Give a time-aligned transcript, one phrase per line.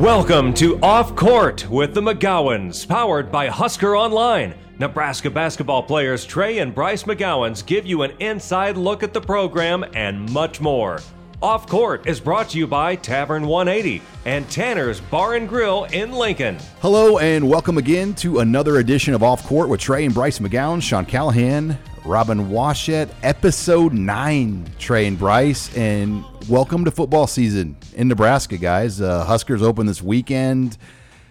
[0.00, 4.54] Welcome to Off Court with the McGowens, powered by Husker Online.
[4.78, 9.84] Nebraska basketball players Trey and Bryce McGowens give you an inside look at the program
[9.92, 11.02] and much more.
[11.42, 16.12] Off Court is brought to you by Tavern 180 and Tanner's Bar and Grill in
[16.12, 16.56] Lincoln.
[16.80, 20.80] Hello and welcome again to another edition of Off Court with Trey and Bryce McGowan,
[20.80, 24.64] Sean Callahan, Robin Washut, episode nine.
[24.78, 29.00] Trey and Bryce, and welcome to football season in Nebraska, guys.
[29.00, 30.78] Uh, Huskers open this weekend.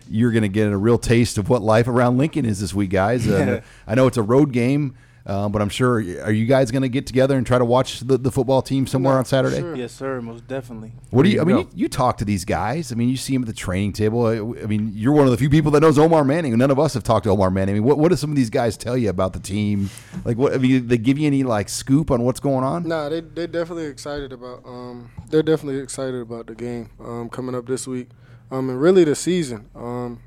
[0.10, 2.92] You're going to get a real taste of what life around Lincoln is this week,
[2.92, 3.28] guys.
[3.28, 4.96] Uh, I know it's a road game.
[5.26, 8.00] Uh, but I'm sure, are you guys going to get together and try to watch
[8.00, 9.60] the, the football team somewhere on Saturday?
[9.60, 9.76] Sure.
[9.76, 10.22] Yes, sir.
[10.22, 10.94] Most definitely.
[11.12, 11.42] What do you?
[11.42, 12.92] I mean, you, you, talk to these guys.
[12.92, 14.26] I mean, you see them at the training table.
[14.26, 16.58] I, I, mean, you're one of the few people that knows Omar Manning.
[16.58, 17.76] None of us have talked to Omar Manning.
[17.76, 19.90] I mean, what what do some of these guys tell you about the team?
[20.24, 20.54] Like, what?
[20.54, 22.88] I mean, they give you any like scoop on what's going on?
[22.88, 24.66] Nah, they they definitely excited about.
[24.66, 28.08] Um, they're definitely excited about the game um, coming up this week,
[28.52, 29.70] um, and really the season.
[29.76, 30.22] Um,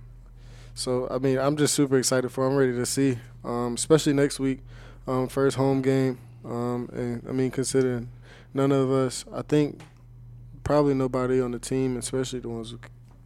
[0.75, 2.47] so I mean, I'm just super excited for.
[2.47, 4.61] I'm ready to see, um, especially next week
[5.07, 6.19] um, first home game.
[6.45, 8.09] Um, and I mean, considering
[8.55, 9.81] none of us, I think
[10.65, 12.79] probably nobody on the team, especially the ones who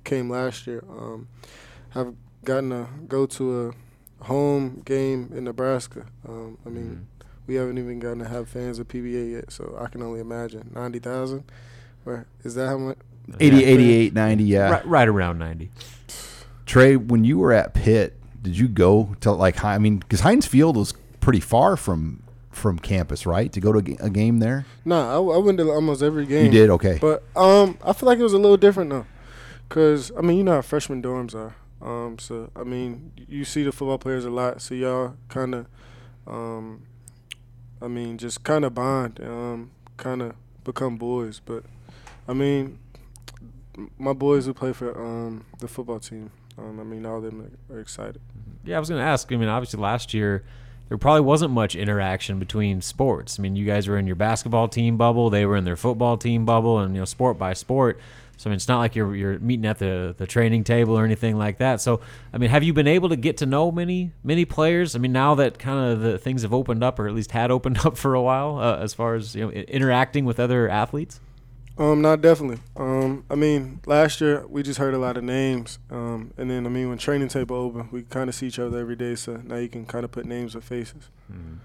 [0.05, 1.29] came last year, um,
[1.91, 6.07] have gotten to go to a home game in Nebraska.
[6.29, 7.29] Um, I mean, mm-hmm.
[7.47, 10.71] we haven't even gotten to have fans of PBA yet, so I can only imagine
[10.75, 11.45] 90,000.
[12.45, 12.99] Is that how much?
[13.41, 14.71] 80, 88, 90, yeah.
[14.71, 15.71] Right, right around 90.
[16.65, 20.47] Trey, when you were at Pitt, did you go to like, I mean, because Heinz
[20.47, 20.95] Field was
[21.27, 23.51] pretty far from from campus, right?
[23.53, 24.65] To go to a game there?
[24.85, 26.45] No, nah, I, I, went to almost every game.
[26.47, 26.99] You did, okay.
[27.01, 29.07] But um, I feel like it was a little different though,
[29.69, 31.57] cause I mean, you know how freshman dorms are.
[31.83, 35.67] Um, so I mean, you see the football players a lot, so y'all kind of,
[36.29, 36.85] um,
[37.83, 41.41] I mean, just kind of bond, um, kind of become boys.
[41.45, 41.65] But
[42.29, 42.79] I mean,
[43.99, 47.51] my boys who play for um the football team, um, I mean, all of them
[47.69, 48.21] are, are excited.
[48.65, 49.33] Yeah, I was gonna ask.
[49.33, 50.45] I mean, obviously last year
[50.89, 53.39] there probably wasn't much interaction between sports.
[53.39, 56.17] I mean, you guys were in your basketball team bubble, they were in their football
[56.17, 57.99] team bubble, and you know, sport by sport.
[58.37, 61.05] So I mean, it's not like you're you're meeting at the the training table or
[61.05, 61.81] anything like that.
[61.81, 62.01] So
[62.33, 64.95] I mean, have you been able to get to know many many players?
[64.95, 67.51] I mean, now that kind of the things have opened up, or at least had
[67.51, 71.21] opened up for a while, uh, as far as you know, interacting with other athletes.
[71.79, 72.59] Um, not definitely.
[72.75, 76.65] Um, I mean, last year we just heard a lot of names, um, and then
[76.65, 79.43] I mean, when training table open, we kind of see each other every day, so
[79.45, 81.11] now you can kind of put names with faces.
[81.31, 81.57] Mm-hmm.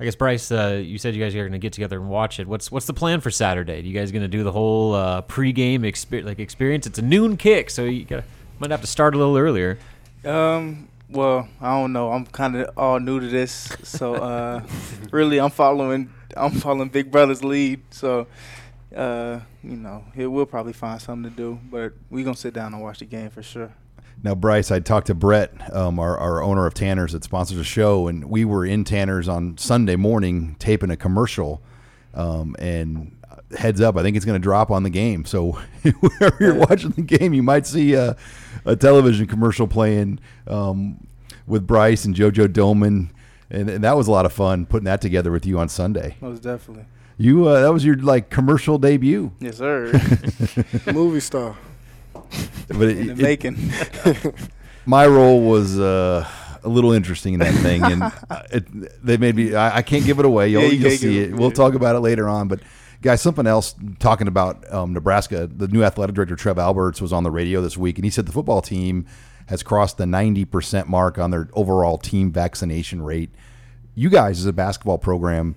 [0.00, 2.38] I guess Bryce, uh, you said you guys are going to get together and watch
[2.38, 2.46] it.
[2.46, 3.80] What's what's the plan for Saturday?
[3.80, 6.86] Are you guys going to do the whole uh, pregame exper- like experience?
[6.86, 8.24] It's a noon kick, so you gotta,
[8.60, 9.76] might have to start a little earlier.
[10.24, 12.12] Um, well, I don't know.
[12.12, 14.62] I'm kind of all new to this, so uh,
[15.10, 17.82] really, I'm following I'm following Big Brother's lead.
[17.90, 18.28] So
[18.94, 21.58] uh, you know, he will probably find something to do.
[21.70, 23.72] But we're gonna sit down and watch the game for sure.
[24.22, 27.62] Now, Bryce, I talked to Brett, um, our, our owner of Tanner's that sponsors the
[27.62, 31.62] show, and we were in Tanner's on Sunday morning taping a commercial.
[32.14, 33.16] Um, and
[33.56, 35.24] heads up, I think it's going to drop on the game.
[35.24, 35.52] So
[36.00, 38.16] wherever you're watching the game, you might see a,
[38.64, 41.06] a television commercial playing um,
[41.46, 43.10] with Bryce and JoJo Domann.
[43.50, 46.16] And, and that was a lot of fun putting that together with you on Sunday.
[46.20, 46.84] Most definitely.
[47.18, 49.32] You uh, that was your like commercial debut.
[49.40, 49.92] Yes, sir.
[50.92, 51.56] Movie star.
[52.68, 53.58] But it, in the making.
[54.86, 56.28] my role was uh,
[56.62, 58.12] a little interesting in that thing, and
[58.52, 59.54] it, they made me.
[59.54, 60.48] I, I, can't give it away.
[60.48, 61.34] You'll, yeah, you will see it.
[61.34, 62.60] We'll talk about it later on, but.
[63.00, 65.46] Guys, something else talking about um, Nebraska.
[65.46, 68.26] The new athletic director, Trev Alberts, was on the radio this week, and he said
[68.26, 69.06] the football team
[69.46, 73.30] has crossed the 90% mark on their overall team vaccination rate.
[73.94, 75.54] You guys, as a basketball program,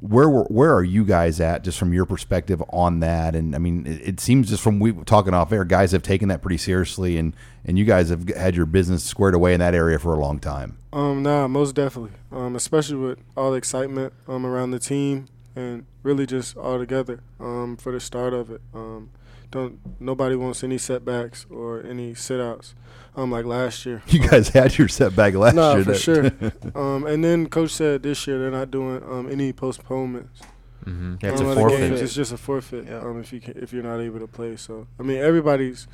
[0.00, 3.34] where where are you guys at just from your perspective on that?
[3.34, 6.28] And i mean it, it, seems just from we talking off air guys have taken
[6.28, 9.74] that pretty seriously and and you guys have had your business squared away in that
[9.74, 10.78] area for a long time.
[10.92, 12.12] Um nah most definitely.
[12.32, 17.20] Um especially with all the excitement um around the team and really just all together
[17.38, 18.62] um for the start of it.
[18.72, 19.10] Um
[19.50, 22.74] don't nobody wants any setbacks or any sit outs
[23.16, 24.02] um, like last year.
[24.08, 25.84] You guys had your setback last nah, year.
[25.84, 26.26] for sure.
[26.74, 30.40] um, and then coach said this year they're not doing um, any postponements.
[30.84, 31.16] Mm-hmm.
[31.20, 31.92] Yeah, it's um, a forfeit.
[31.92, 33.00] It's just a forfeit yeah.
[33.00, 34.56] um, if you can, if you're not able to play.
[34.56, 35.86] So I mean, everybody's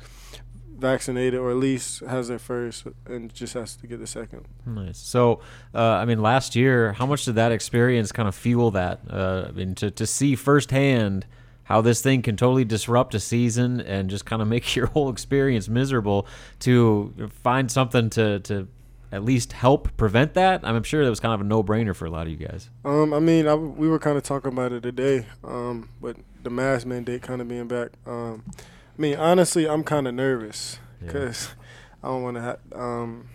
[0.77, 4.45] vaccinated or at least has their first and just has to get the second.
[4.65, 4.99] Nice.
[4.99, 5.41] So,
[5.73, 9.01] uh, I mean, last year, how much did that experience kind of fuel that?
[9.09, 11.25] Uh, I mean, to, to see firsthand
[11.67, 15.09] how this thing can totally disrupt a season and just kind of make your whole
[15.09, 16.27] experience miserable
[16.59, 18.67] to find something to, to
[19.11, 20.61] at least help prevent that?
[20.63, 22.69] I'm sure that was kind of a no brainer for a lot of you guys.
[22.85, 26.49] Um, I mean, I, we were kind of talking about it today, um, but the
[26.49, 27.89] mask mandate kind of being back.
[28.05, 31.63] Um, I mean, honestly, I'm kind of nervous because yeah.
[32.03, 33.29] I don't want to um,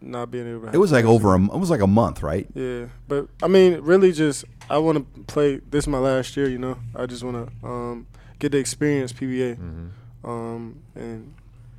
[0.00, 0.74] not being able to.
[0.74, 1.42] it was like over a.
[1.42, 2.46] It was like a month, right?
[2.54, 5.56] Yeah, but I mean, really, just I want to play.
[5.70, 6.78] This is my last year, you know.
[6.94, 8.06] I just want to um,
[8.38, 10.28] get the experience PBA, mm-hmm.
[10.28, 11.34] um, and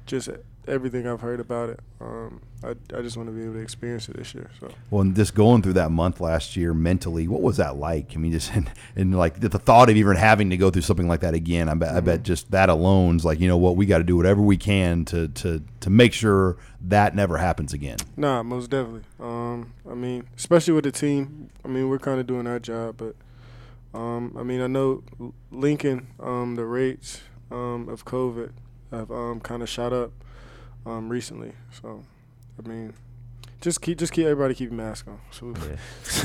[0.05, 0.29] just
[0.69, 1.79] everything I've heard about it.
[1.99, 4.49] Um, I, I just want to be able to experience it this year.
[4.59, 8.13] So well, and just going through that month last year mentally, what was that like?
[8.15, 11.07] I mean, just and, and like the thought of even having to go through something
[11.07, 11.69] like that again.
[11.69, 11.97] I bet, mm-hmm.
[11.97, 12.23] I bet mm-hmm.
[12.23, 15.27] just that alone's like you know what we got to do whatever we can to
[15.29, 17.97] to to make sure that never happens again.
[18.15, 19.03] Nah, most definitely.
[19.19, 21.49] Um, I mean, especially with the team.
[21.65, 23.15] I mean, we're kind of doing our job, but
[23.93, 25.03] um, I mean, I know
[25.51, 28.51] Lincoln, um, the rates um, of COVID
[28.91, 30.11] have um, kind of shot up
[30.85, 31.53] um, recently.
[31.71, 32.03] So
[32.63, 32.93] I mean,
[33.61, 35.53] just keep just keep everybody keep mask on, so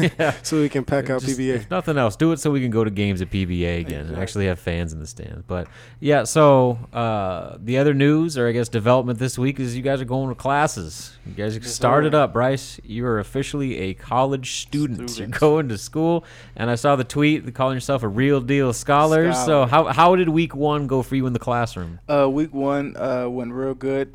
[0.19, 0.35] yeah.
[0.43, 1.69] so we can pack out just, PBA.
[1.71, 4.15] Nothing else, do it so we can go to games at PBA again exactly.
[4.15, 5.43] and actually have fans in the stands.
[5.47, 5.67] But
[5.99, 10.01] yeah, so uh, the other news, or I guess development this week, is you guys
[10.01, 11.17] are going to classes.
[11.27, 12.79] You guys yes, started up, Bryce.
[12.85, 15.11] You are officially a college student.
[15.11, 15.35] Student.
[15.35, 19.33] You're going to school, and I saw the tweet calling yourself a real deal scholar.
[19.33, 19.47] scholar.
[19.47, 21.99] So how how did week one go for you in the classroom?
[22.09, 24.15] Uh, week one uh, went real good.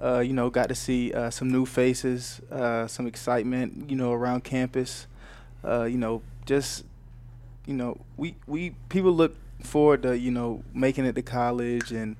[0.00, 4.12] Uh, you know, got to see uh, some new faces, uh, some excitement, you know,
[4.12, 5.06] around campus.
[5.64, 6.84] Uh, you know, just,
[7.64, 12.16] you know, we, we people look forward to, you know, making it to college and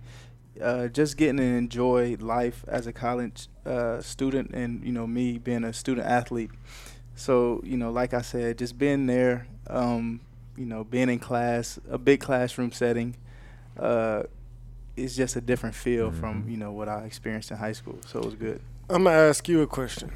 [0.63, 5.39] uh, just getting to enjoy life as a college uh, student and, you know, me
[5.39, 6.51] being a student athlete.
[7.17, 10.21] So, you know, like I said, just being there, um,
[10.57, 13.17] you know, being in class, a big classroom setting,
[14.97, 16.21] it's just a different feel mm-hmm.
[16.21, 17.99] from you know what I experienced in high school.
[18.07, 18.61] So it was good.
[18.89, 20.13] I'm gonna ask you a question.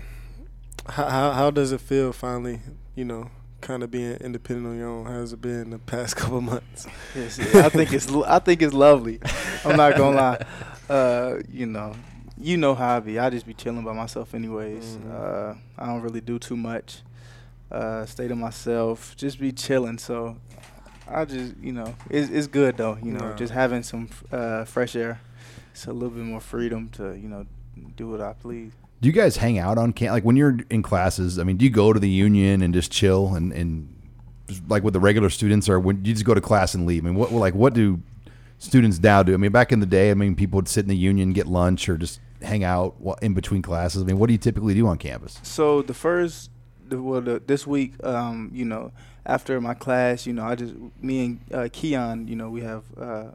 [0.88, 2.60] How how, how does it feel finally?
[2.94, 3.30] You know,
[3.60, 5.06] kind of being independent on your own.
[5.06, 6.86] How's it been the past couple months?
[7.14, 9.20] yes, yeah, I think it's I think it's lovely.
[9.64, 10.46] I'm not gonna lie.
[10.88, 11.94] Uh, you know,
[12.38, 13.18] you know how I be.
[13.18, 14.96] I just be chilling by myself anyways.
[14.96, 15.10] Mm-hmm.
[15.12, 17.02] Uh, I don't really do too much.
[17.70, 19.14] Uh, stay to myself.
[19.14, 19.98] Just be chilling.
[19.98, 20.38] So
[21.10, 22.98] I just you know it's it's good though.
[23.02, 25.20] You know, just having some uh, fresh air.
[25.72, 27.46] It's a little bit more freedom to you know
[27.96, 28.72] do what I please.
[29.00, 30.12] Do you guys hang out on camp?
[30.12, 32.90] Like when you're in classes, I mean, do you go to the union and just
[32.90, 33.94] chill and, and
[34.68, 37.04] like with the regular students, or when you just go to class and leave?
[37.04, 38.00] I mean, what like what do
[38.58, 39.34] students now do?
[39.34, 41.46] I mean, back in the day, I mean, people would sit in the union, get
[41.46, 44.02] lunch, or just hang out in between classes.
[44.02, 45.38] I mean, what do you typically do on campus?
[45.42, 46.50] So the first,
[46.88, 48.92] the, well, the, this week, um, you know,
[49.26, 52.84] after my class, you know, I just me and uh, Keon, you know, we have
[52.98, 53.26] uh,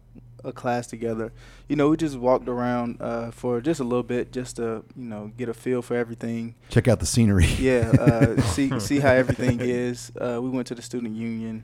[0.43, 1.31] a class together.
[1.67, 5.05] You know, we just walked around uh, for just a little bit, just to you
[5.05, 6.55] know get a feel for everything.
[6.69, 7.45] Check out the scenery.
[7.59, 10.11] Yeah, uh, see see how everything is.
[10.19, 11.63] Uh, we went to the student union,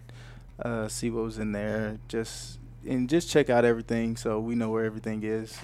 [0.63, 4.69] uh, see what was in there, just and just check out everything so we know
[4.69, 5.57] where everything is.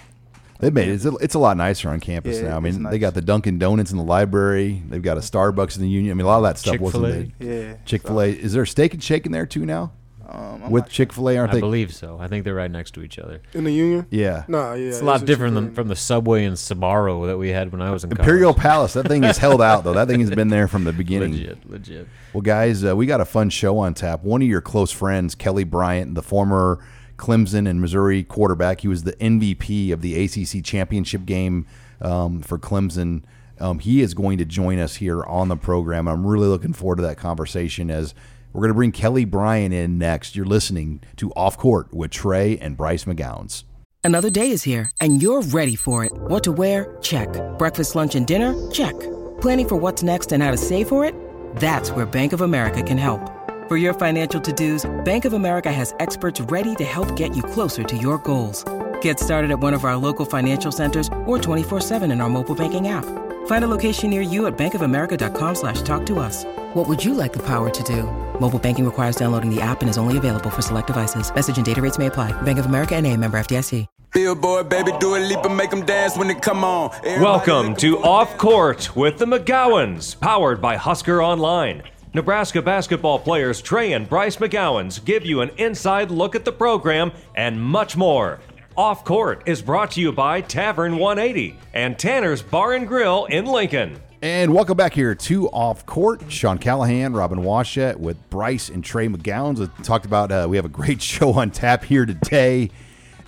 [0.59, 0.93] They made it.
[0.93, 2.57] It's a, it's a lot nicer on campus yeah, now.
[2.57, 2.91] I mean, nice.
[2.91, 4.81] they got the Dunkin' Donuts in the library.
[4.87, 6.11] They've got a Starbucks in the Union.
[6.11, 7.01] I mean, a lot of that stuff Chick-fil-A.
[7.01, 7.67] wasn't there.
[7.69, 7.75] Yeah.
[7.85, 8.29] Chick Fil A.
[8.29, 9.91] Is there a Steak and Shake in there too now?
[10.27, 11.57] Um, With Chick Fil A, aren't I they?
[11.59, 12.17] I believe so.
[12.19, 14.07] I think they're right next to each other in the Union.
[14.09, 14.43] Yeah.
[14.47, 14.87] No, yeah.
[14.87, 17.91] It's a lot different than from the Subway and Sbarro that we had when I
[17.91, 18.63] was in Imperial college.
[18.63, 18.93] Palace.
[18.93, 19.93] That thing is held out though.
[19.93, 21.33] That thing has been there from the beginning.
[21.33, 22.07] legit, legit.
[22.33, 24.23] Well, guys, uh, we got a fun show on tap.
[24.23, 26.83] One of your close friends, Kelly Bryant, the former
[27.17, 28.81] Clemson and Missouri quarterback.
[28.81, 31.65] He was the MVP of the ACC championship game
[32.01, 33.23] um, for Clemson.
[33.59, 36.07] Um, he is going to join us here on the program.
[36.07, 38.13] I'm really looking forward to that conversation as
[38.51, 40.35] we're going to bring Kelly Bryant in next.
[40.35, 43.63] You're listening to Off Court with Trey and Bryce McGowens.
[44.03, 46.11] Another day is here, and you're ready for it.
[46.13, 46.95] What to wear?
[47.01, 47.27] Check.
[47.57, 48.53] Breakfast, lunch, and dinner?
[48.71, 48.93] Check.
[49.41, 51.15] Planning for what's next and how to save for it?
[51.55, 53.34] That's where Bank of America can help.
[53.67, 57.83] For your financial to-dos, Bank of America has experts ready to help get you closer
[57.83, 58.63] to your goals.
[59.01, 62.89] Get started at one of our local financial centers or 24-7 in our mobile banking
[62.89, 63.05] app.
[63.47, 66.45] Find a location near you at bankofamerica.com slash talk to us.
[66.75, 68.03] What would you like the power to do?
[68.39, 71.33] Mobile banking requires downloading the app and is only available for select devices.
[71.33, 72.39] Message and data rates may apply.
[72.43, 73.87] Bank of America and a member FDIC.
[74.15, 76.89] Billboard, baby, do a leap and make them dance when they come on.
[76.97, 81.83] Everybody Welcome to Off Court with the McGowens, powered by Husker Online.
[82.15, 87.11] Nebraska basketball players Trey and Bryce McGowens give you an inside look at the program
[87.35, 88.39] and much more.
[88.77, 93.43] Off Court is brought to you by Tavern 180 and Tanner's Bar and Grill in
[93.43, 94.01] Lincoln.
[94.21, 96.31] And welcome back here to Off Court.
[96.31, 99.59] Sean Callahan, Robin Washut with Bryce and Trey McGowens.
[99.59, 102.71] We talked about uh, we have a great show on tap here today.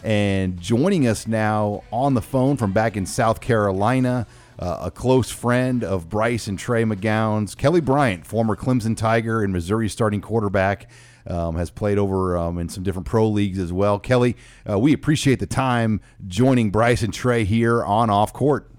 [0.02, 4.28] And joining us now on the phone from back in South Carolina,
[4.60, 9.54] uh, a close friend of Bryce and Trey McGowens, Kelly Bryant, former Clemson Tiger and
[9.54, 10.90] Missouri starting quarterback.
[11.30, 14.00] Um, has played over um, in some different pro leagues as well.
[14.00, 14.38] Kelly,
[14.70, 18.72] uh, we appreciate the time joining Bryce and Trey here on Off Court.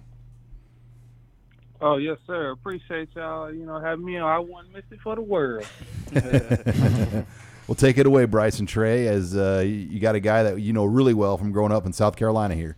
[1.81, 2.51] Oh yes, sir.
[2.51, 3.53] Appreciate y'all.
[3.53, 4.31] You know, having me on.
[4.31, 5.67] I wouldn't miss it for the world.
[7.69, 10.73] well, take it away, Bryce and Trey, as uh, you got a guy that you
[10.73, 12.77] know really well from growing up in South Carolina here.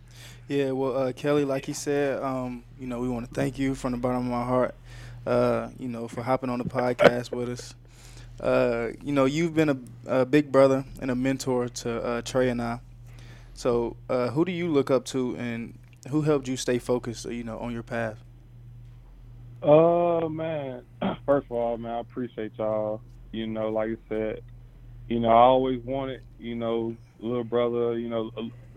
[0.51, 3.73] Yeah, well, uh, Kelly, like he said, um, you know, we want to thank you
[3.73, 4.75] from the bottom of my heart,
[5.25, 7.73] uh, you know, for hopping on the podcast with us.
[8.37, 9.77] Uh, you know, you've been a,
[10.07, 12.81] a, big brother and a mentor to uh, Trey and I.
[13.53, 15.79] So, uh, who do you look up to, and
[16.09, 18.21] who helped you stay focused, you know, on your path?
[19.63, 20.83] Uh man,
[21.25, 22.99] first of all, man, I appreciate y'all.
[23.31, 24.41] You know, like I said,
[25.07, 28.31] you know, I always wanted, you know, little brother, you know,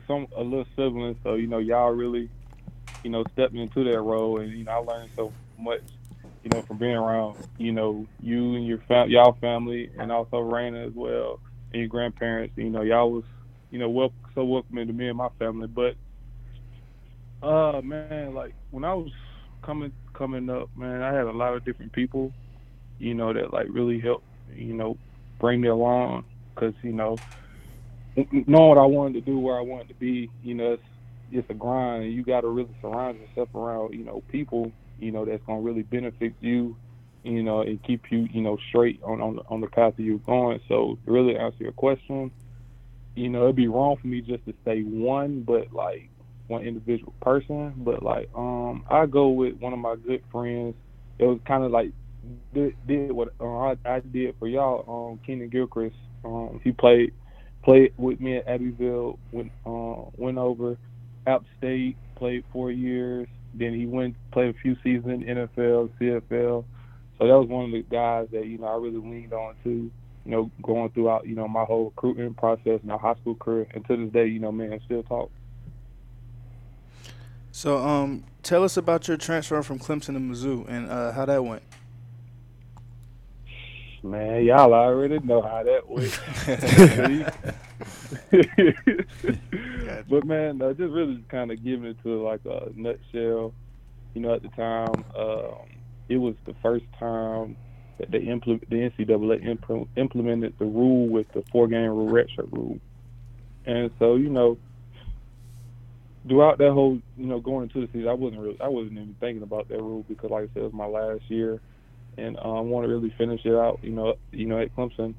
[0.07, 1.17] some a little sibling.
[1.23, 2.31] So you know, y'all really,
[3.03, 5.83] you know, stepped into that role, and you know, I learned so much,
[6.43, 10.37] you know, from being around, you know, you and your fam- y'all family, and also
[10.37, 11.41] Raina as well,
[11.73, 12.55] and your grandparents.
[12.57, 13.25] You know, y'all was,
[13.71, 15.69] you know, wel- so welcoming to me and my family.
[15.69, 15.97] But,
[17.47, 19.13] uh, man, like when I was
[19.65, 22.33] coming coming up, man, I had a lot of different people,
[22.99, 24.99] you know, that like really helped, you know,
[25.41, 26.25] bring me along.
[26.57, 27.21] Cause you know,
[28.17, 30.83] knowing what I wanted to do, where I wanted to be, you know, it's
[31.31, 35.11] it's a grind, and you got to really surround yourself around, you know, people, you
[35.11, 36.77] know, that's gonna really benefit you,
[37.23, 40.19] you know, and keep you, you know, straight on on on the path that you're
[40.19, 40.61] going.
[40.69, 42.31] So, to really answer your question,
[43.17, 46.11] you know, it'd be wrong for me just to say one, but like
[46.47, 50.75] one individual person, but like um I go with one of my good friends.
[51.19, 51.91] It was kind of like
[52.53, 55.13] did, did what uh, I, I did for y'all.
[55.13, 55.97] Um, Keenan Gilchrist.
[56.25, 57.13] Um, he played
[57.65, 59.19] played with me at Abbeville.
[59.33, 60.77] Went uh, went over
[61.27, 61.97] App State.
[62.17, 63.27] Played four years.
[63.55, 66.65] Then he went played a few seasons in NFL, CFL.
[67.19, 69.91] So that was one of the guys that you know I really leaned on to.
[70.25, 73.85] You know, going throughout you know my whole recruitment process, my high school career, and
[73.87, 75.31] to this day, you know, man, still talk.
[77.53, 81.45] So, um, tell us about your transfer from Clemson to Mizzou and uh, how that
[81.45, 81.63] went.
[84.05, 86.21] Man, y'all already know how that went.
[90.11, 93.55] but man, uh, just really kind of giving it to like a nutshell.
[94.13, 95.71] You know, at the time, um,
[96.11, 97.57] it was the first time
[97.97, 102.79] that they implement the NCAA impl- implemented the rule with the four-game redshirt rule,
[103.65, 104.59] and so you know
[106.29, 109.17] throughout that whole, you know, going into the season, I wasn't really, I wasn't even
[109.19, 111.61] thinking about that rule because, like I said, it was my last year,
[112.17, 115.15] and um, I want to really finish it out, you know, you know, at Clemson,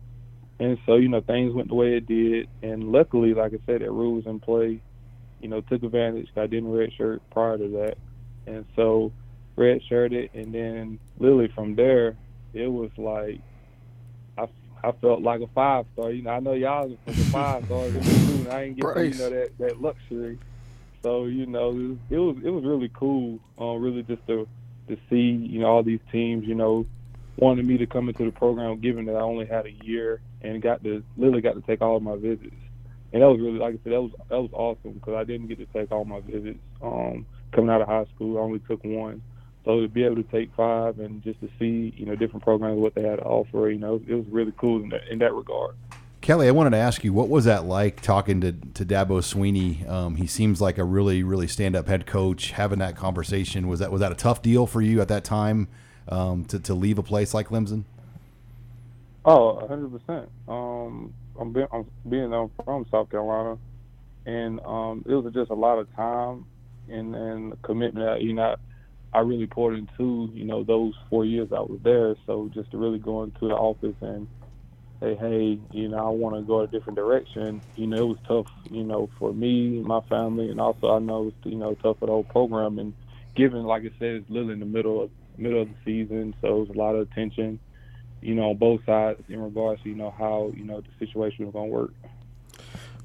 [0.60, 3.82] and so you know things went the way it did, and luckily, like I said,
[3.82, 4.82] that rule was in play,
[5.42, 6.30] you know, took advantage.
[6.36, 7.98] I didn't redshirt prior to that,
[8.48, 9.12] and so
[9.58, 12.16] redshirted, and then literally from there,
[12.54, 13.42] it was like.
[14.38, 14.48] I,
[14.84, 16.12] I felt like a five star.
[16.12, 17.86] You know, I know y'all was a five star.
[17.86, 20.38] I didn't get you know that that luxury.
[21.06, 23.40] So you know, it was it was, it was really cool.
[23.60, 24.48] Um, really just to
[24.88, 26.86] to see you know all these teams you know
[27.38, 30.62] wanted me to come into the program, given that I only had a year and
[30.62, 32.56] got to literally got to take all of my visits.
[33.14, 35.48] And that was really, like I said, that was that was awesome because I didn't
[35.48, 38.38] get to take all my visits um, coming out of high school.
[38.38, 39.22] I only took one,
[39.64, 42.80] so to be able to take five and just to see you know different programs
[42.80, 45.34] what they had to offer, you know, it was really cool in that in that
[45.34, 45.76] regard.
[46.26, 49.88] Kelly, I wanted to ask you, what was that like talking to, to Dabo Swinney?
[49.88, 52.50] Um, he seems like a really, really stand up head coach.
[52.50, 55.68] Having that conversation was that was that a tough deal for you at that time
[56.10, 57.84] um, to to leave a place like Clemson?
[59.24, 60.28] Oh, hundred percent.
[60.48, 63.60] Um, I'm being I'm being I'm from South Carolina,
[64.26, 66.48] and um, it was just a lot of time
[66.90, 68.04] and and commitment.
[68.04, 68.56] That, you know,
[69.14, 72.16] I really poured into you know those four years I was there.
[72.26, 74.28] So just to really go into the office and
[75.00, 77.62] say, hey, you know, I want to go a different direction.
[77.76, 81.28] You know, it was tough, you know, for me, my family, and also I know
[81.28, 82.80] it's, you know, tough for the whole program.
[82.80, 82.94] And
[83.36, 86.62] given, like I said, it's literally in the middle of middle of the season, so
[86.62, 87.60] it's a lot of attention,
[88.22, 91.46] you know, on both sides in regards to, you know, how, you know, the situation
[91.46, 91.94] was going to work.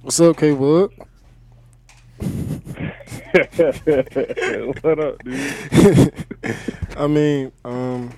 [0.02, 0.92] What's up, K Wood?
[3.32, 6.26] what up, dude?
[6.96, 8.10] I mean, um,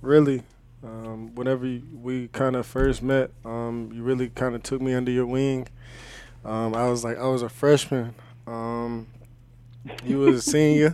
[0.00, 0.42] really,
[0.84, 5.10] um, whenever we kind of first met, um, you really kind of took me under
[5.10, 5.68] your wing.
[6.44, 8.14] Um, I was like, I was a freshman.
[8.46, 9.06] Um,
[10.04, 10.92] you was a senior.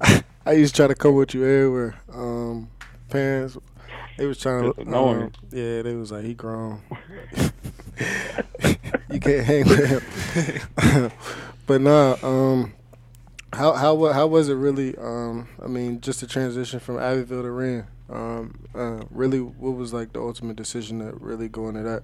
[0.46, 1.94] I used to try to come with you everywhere.
[2.12, 2.70] Um,
[3.10, 3.58] parents,
[4.16, 4.96] they was trying to.
[4.96, 6.80] Um, yeah, they was like, he grown.
[9.10, 10.02] you can't hang with
[10.76, 11.12] him.
[11.66, 12.72] but nah, um,
[13.52, 14.96] how how how was it really?
[14.96, 17.86] Um, I mean, just the transition from Abbeville to Wren.
[18.10, 22.02] Um, uh, really, what was like the ultimate decision to really go into that?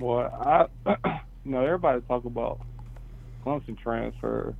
[0.00, 0.90] Well, I,
[1.44, 2.60] you know, everybody talk about
[3.44, 4.54] Clemson transfer.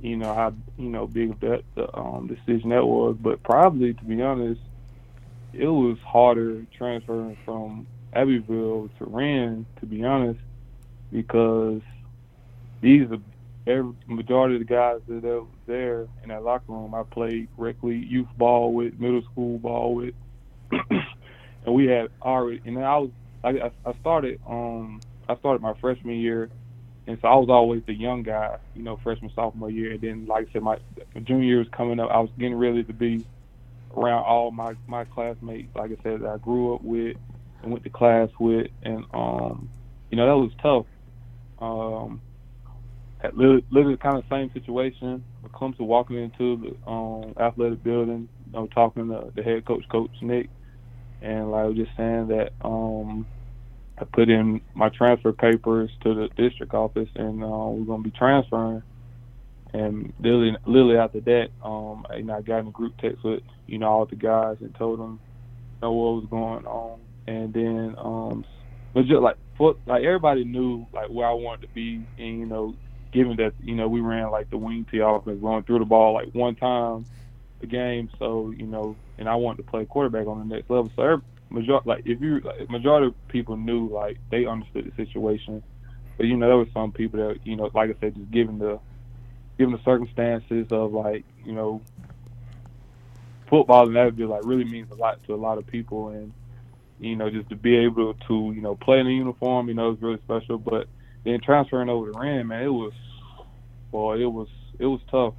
[0.00, 3.94] You know how you know big of that the um, decision that was, but probably
[3.94, 4.60] to be honest,
[5.52, 9.66] it was harder transferring from Abbeville to Wren.
[9.80, 10.40] To be honest,
[11.12, 11.82] because
[12.80, 13.18] these are
[13.66, 18.28] every majority of the guys that there in that locker room, I played directly youth
[18.36, 20.14] ball with, middle school ball with,
[20.72, 22.60] and we had already.
[22.64, 23.10] And I was
[23.42, 26.50] I, I started um I started my freshman year,
[27.06, 29.92] and so I was always the young guy, you know, freshman sophomore year.
[29.92, 30.78] And then, like I said, my,
[31.22, 32.10] junior year was coming up.
[32.10, 33.24] I was getting ready to be
[33.96, 35.74] around all my my classmates.
[35.74, 37.16] Like I said, that I grew up with
[37.62, 39.70] and went to class with, and um,
[40.10, 40.86] you know, that was tough.
[41.64, 42.22] Um,
[43.34, 45.24] literally, literally kind of same situation.
[45.48, 50.50] Clemson walking into the um, athletic building, know, talking to the head coach, Coach Nick,
[51.22, 53.28] and like I was just saying that um,
[54.00, 58.12] I put in my transfer papers to the district office, and uh, we're gonna be
[58.12, 58.82] transferring.
[59.74, 63.42] And literally, literally after that, um, you know, I got in a group text with
[63.66, 65.20] you know all the guys and told them
[65.82, 68.44] you know what was going on, and then um,
[68.94, 69.36] but just like
[69.86, 72.74] like everybody knew like where I wanted to be, and you know
[73.12, 76.14] given that you know we ran like the wing T offense, going through the ball
[76.14, 77.06] like one time
[77.62, 78.10] a game.
[78.18, 80.90] So you know, and I wanted to play quarterback on the next level.
[80.96, 85.04] So every, majority, like if you like, majority of people knew like they understood the
[85.04, 85.62] situation,
[86.16, 88.58] but you know there were some people that you know, like I said, just given
[88.58, 88.80] the
[89.58, 91.82] given the circumstances of like you know
[93.48, 96.08] football and that would be like really means a lot to a lot of people
[96.10, 96.32] and
[97.00, 99.92] you know just to be able to you know play in a uniform you know
[99.92, 100.86] is really special but
[101.24, 102.92] then transferring over to Wren, man, it was,
[103.92, 105.34] well, it was it was tough.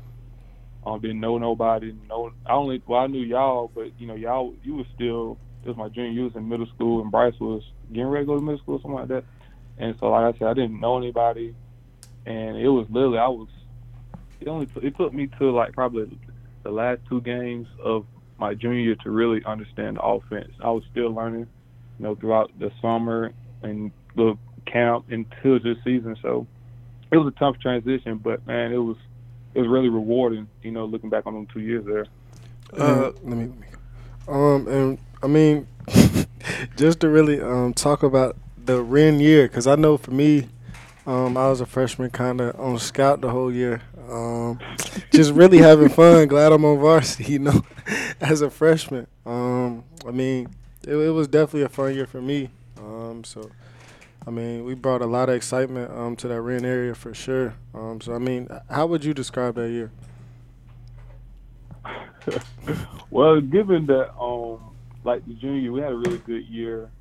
[0.86, 1.96] Um, didn't know nobody.
[2.10, 5.68] No, I only well I knew y'all, but you know y'all you was still it
[5.68, 6.12] was my junior.
[6.12, 8.80] You was in middle school, and Bryce was getting ready to go to middle school,
[8.80, 9.24] something like that.
[9.78, 11.56] And so, like I said, I didn't know anybody,
[12.26, 13.48] and it was literally I was.
[14.40, 16.18] It only it took me to like probably
[16.64, 18.06] the last two games of
[18.40, 20.52] my junior year to really understand the offense.
[20.64, 21.48] I was still learning,
[22.00, 26.16] you know, throughout the summer and the camp until this season.
[26.22, 26.48] So
[27.12, 28.98] it was a tough transition, but man, it was
[29.54, 30.48] it was really rewarding.
[30.64, 32.06] You know, looking back on them two years there.
[32.78, 33.52] Uh, let me.
[34.28, 35.68] Um, and I mean,
[36.78, 40.48] just to really um talk about the Wren year, because I know for me,
[41.06, 43.82] um, I was a freshman, kind of on scout the whole year.
[44.10, 44.60] Um,
[45.14, 46.28] just really having fun.
[46.28, 47.64] Glad I'm on varsity, you know,
[48.20, 49.08] as a freshman.
[49.26, 50.50] Um, I mean,
[50.88, 52.50] it, it was definitely a fun year for me.
[52.78, 53.50] Um, so
[54.26, 57.56] I mean, we brought a lot of excitement um, to that Wren area for sure.
[57.74, 59.92] Um, so, I mean, how would you describe that year?
[63.10, 66.92] well, given that, um, like the junior, we had a really good year.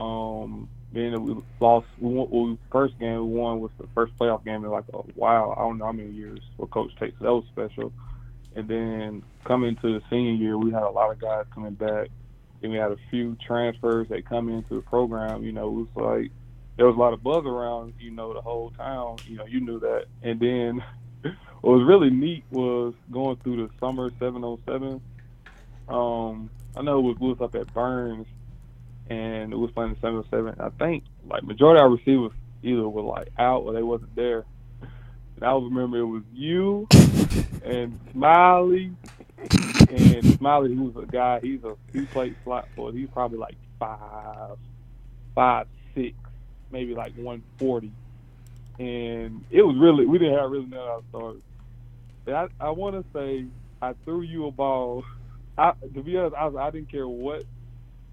[0.00, 4.16] Um, being that we lost, we won, well, first game we won was the first
[4.18, 5.54] playoff game in like a while.
[5.56, 7.14] I don't know how many years for Coach Tate.
[7.18, 7.92] So that was special.
[8.56, 12.08] And then coming to the senior year, we had a lot of guys coming back.
[12.62, 15.44] And we had a few transfers that come into the program.
[15.44, 16.32] You know, it was like
[16.76, 19.16] there was a lot of buzz around, you know, the whole town.
[19.26, 20.06] You know, you knew that.
[20.22, 20.84] And then
[21.62, 25.00] what was really neat was going through the summer 707.
[25.88, 28.26] Um, I know it was, up at Burns,
[29.08, 30.60] and it was playing the 707.
[30.60, 34.44] I think like majority of our receivers either were like out or they wasn't there.
[35.36, 36.86] And I remember it was you
[37.64, 38.92] and Smiley.
[39.88, 42.92] And Smiley, he was a guy, he's a he played slot for.
[42.92, 44.56] He's probably like five,
[45.34, 46.16] five, six
[46.70, 47.92] maybe like 140,
[48.78, 52.50] and it was really we didn't have really how to start.
[52.60, 53.46] I I want to say
[53.80, 55.04] I threw you a ball.
[55.58, 57.44] I to be honest, I, I didn't care what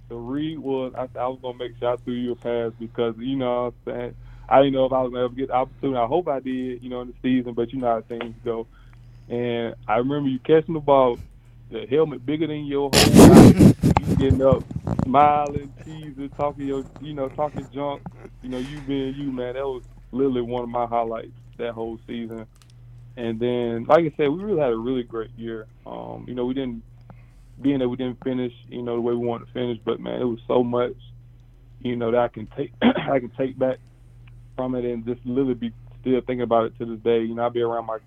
[0.09, 0.93] the read was.
[0.95, 3.93] I, I was gonna make sure I threw you a pass because you know what
[3.93, 4.15] I'm saying.
[4.47, 5.97] I didn't know if I was gonna ever get the opportunity.
[5.97, 8.67] I hope I did, you know, in the season, but you know how things go.
[9.29, 11.17] And I remember you catching the ball,
[11.71, 13.75] the helmet bigger than your whole body.
[14.05, 14.63] you getting up,
[15.05, 18.03] smiling, teasing, talking your, you know, talking junk.
[18.41, 19.55] You know, you being you, man.
[19.55, 22.47] That was literally one of my highlights that whole season.
[23.17, 25.67] And then, like I said, we really had a really great year.
[25.85, 26.83] Um, you know, we didn't,
[27.61, 30.21] being that we didn't finish, you know, the way we wanted to finish, but man,
[30.21, 30.93] it was so much,
[31.79, 33.77] you know, that I can take, I can take back
[34.55, 37.21] from it and just literally be still thinking about it to this day.
[37.21, 37.97] You know, I'll be around my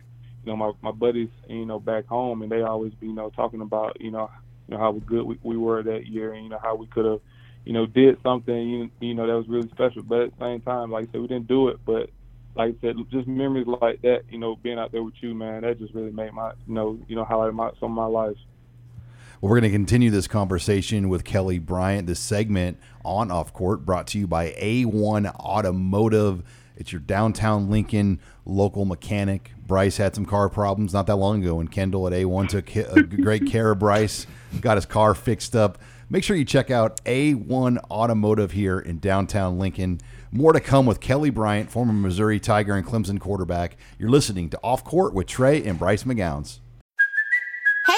[0.45, 3.31] you know my my buddies you know back home and they always be you know
[3.31, 4.31] talking about you know
[4.69, 7.05] you know how good we, we were that year and you know how we could
[7.05, 7.21] have
[7.65, 10.03] you know did something you, you know that was really special.
[10.03, 12.11] But at the same time, like I said, we didn't do it, but
[12.57, 15.63] like I said, just memories like that, you know, being out there with you, man,
[15.63, 18.37] that just really made my, you know, you know, highlight my some of my life.
[19.41, 22.07] Well, we're going to continue this conversation with Kelly Bryant.
[22.07, 26.43] This segment on Off Court brought to you by A1 Automotive.
[26.77, 29.53] It's your downtown Lincoln local mechanic.
[29.67, 32.67] Bryce had some car problems not that long ago, and Kendall at A1 took
[33.23, 34.27] great care of Bryce,
[34.61, 35.79] got his car fixed up.
[36.09, 40.01] Make sure you check out A1 Automotive here in downtown Lincoln.
[40.31, 43.77] More to come with Kelly Bryant, former Missouri Tiger and Clemson quarterback.
[43.99, 46.61] You're listening to Off Court with Trey and Bryce McGowens.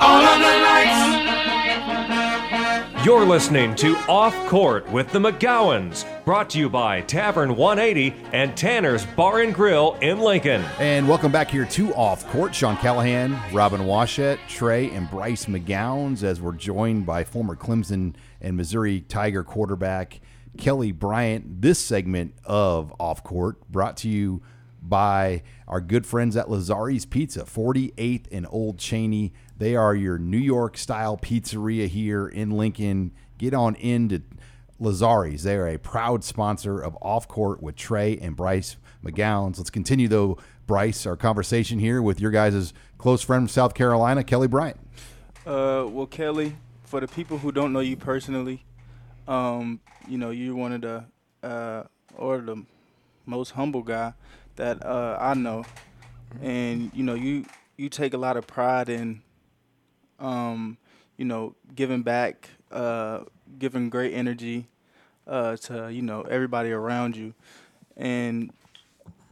[0.00, 1.04] All of the lights.
[3.04, 8.56] You're listening to Off Court with the McGowens, brought to you by Tavern 180 and
[8.56, 10.62] Tanner's Bar and Grill in Lincoln.
[10.78, 12.54] And welcome back here to Off Court.
[12.54, 18.56] Sean Callahan, Robin Washut, Trey, and Bryce McGowens, as we're joined by former Clemson and
[18.56, 20.20] Missouri Tiger quarterback
[20.58, 21.60] Kelly Bryant.
[21.60, 24.42] This segment of Off Court brought to you
[24.80, 29.32] by our good friends at Lazzari's Pizza, 48th and Old Cheney.
[29.58, 33.12] They are your New York style pizzeria here in Lincoln.
[33.38, 34.22] Get on in to
[34.80, 35.42] Lazzari's.
[35.42, 39.58] They are a proud sponsor of Off Court with Trey and Bryce McGowens.
[39.58, 44.22] Let's continue, though, Bryce, our conversation here with your guys' close friend from South Carolina,
[44.22, 44.78] Kelly Bryant.
[45.44, 48.64] Uh, well, Kelly, for the people who don't know you personally,
[49.26, 51.04] um, you know, you're one of the,
[51.42, 51.82] uh,
[52.16, 52.62] or the
[53.26, 54.12] most humble guy
[54.56, 55.64] that uh, I know,
[56.42, 57.44] and you know, you
[57.76, 59.22] you take a lot of pride in,
[60.18, 60.78] um,
[61.16, 63.20] you know, giving back, uh,
[63.58, 64.68] giving great energy,
[65.26, 67.34] uh, to you know everybody around you,
[67.96, 68.52] and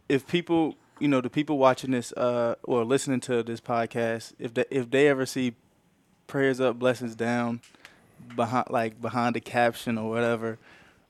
[0.08, 4.54] if people, you know, the people watching this uh, or listening to this podcast, if
[4.54, 5.54] they if they ever see
[6.26, 7.60] prayers up, blessings down,
[8.34, 10.58] behind like behind the caption or whatever,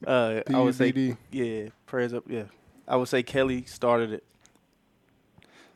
[0.07, 2.45] uh, I would say yeah, prayers up, yeah.
[2.89, 4.25] I would say Kelly started it.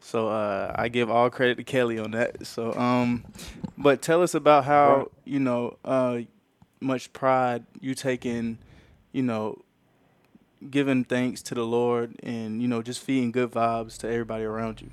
[0.00, 2.46] So uh, I give all credit to Kelly on that.
[2.46, 3.24] So, um,
[3.76, 6.20] but tell us about how you know uh,
[6.80, 8.58] much pride you take in,
[9.12, 9.62] you know,
[10.70, 14.80] giving thanks to the Lord and you know just feeding good vibes to everybody around
[14.80, 14.90] you.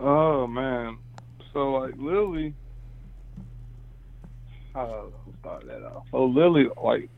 [0.00, 0.98] Oh man,
[1.52, 2.52] so like Lily,
[4.74, 6.04] how do I start that off?
[6.10, 7.08] So Lily, like,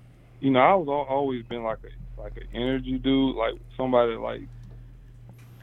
[0.41, 4.43] you know, I was always been like a like an energy dude, like somebody like.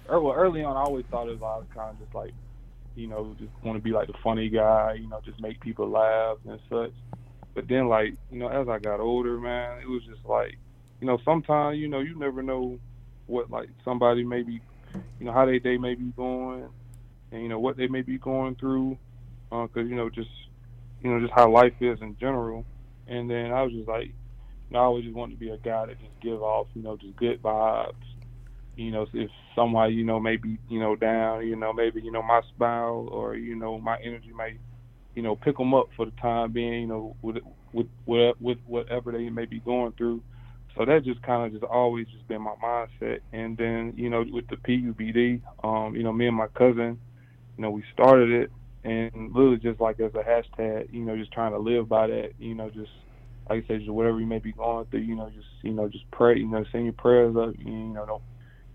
[0.09, 2.33] Well, early on, I always thought was I was kind of just like,
[2.95, 5.89] you know, just want to be like the funny guy, you know, just make people
[5.89, 6.93] laugh and such.
[7.55, 10.57] But then, like, you know, as I got older, man, it was just like,
[10.99, 12.79] you know, sometimes, you know, you never know
[13.27, 14.61] what like somebody may be,
[15.19, 16.67] you know, how they day may be going,
[17.31, 18.97] and you know what they may be going through,
[19.49, 20.29] because you know just
[21.01, 22.65] you know just how life is in general.
[23.07, 24.13] And then I was just like, you
[24.71, 26.95] know, I always just wanted to be a guy that just give off, you know,
[26.95, 27.93] just good vibes.
[28.75, 32.23] You know, if somebody you know maybe you know down, you know maybe you know
[32.23, 34.57] my smile or you know my energy may,
[35.15, 37.37] you know, pick them up for the time being, you know, with
[37.73, 40.21] with with, with whatever they may be going through.
[40.75, 43.19] So that just kind of just always just been my mindset.
[43.31, 46.99] And then you know with the PUBD, um, you know me and my cousin,
[47.57, 48.51] you know we started it
[48.83, 52.31] and literally just like as a hashtag, you know, just trying to live by that,
[52.37, 52.91] you know, just
[53.49, 55.87] like I said, just whatever you may be going through, you know, just you know,
[55.87, 58.21] just pray, you know, send your prayers up, you know, don't,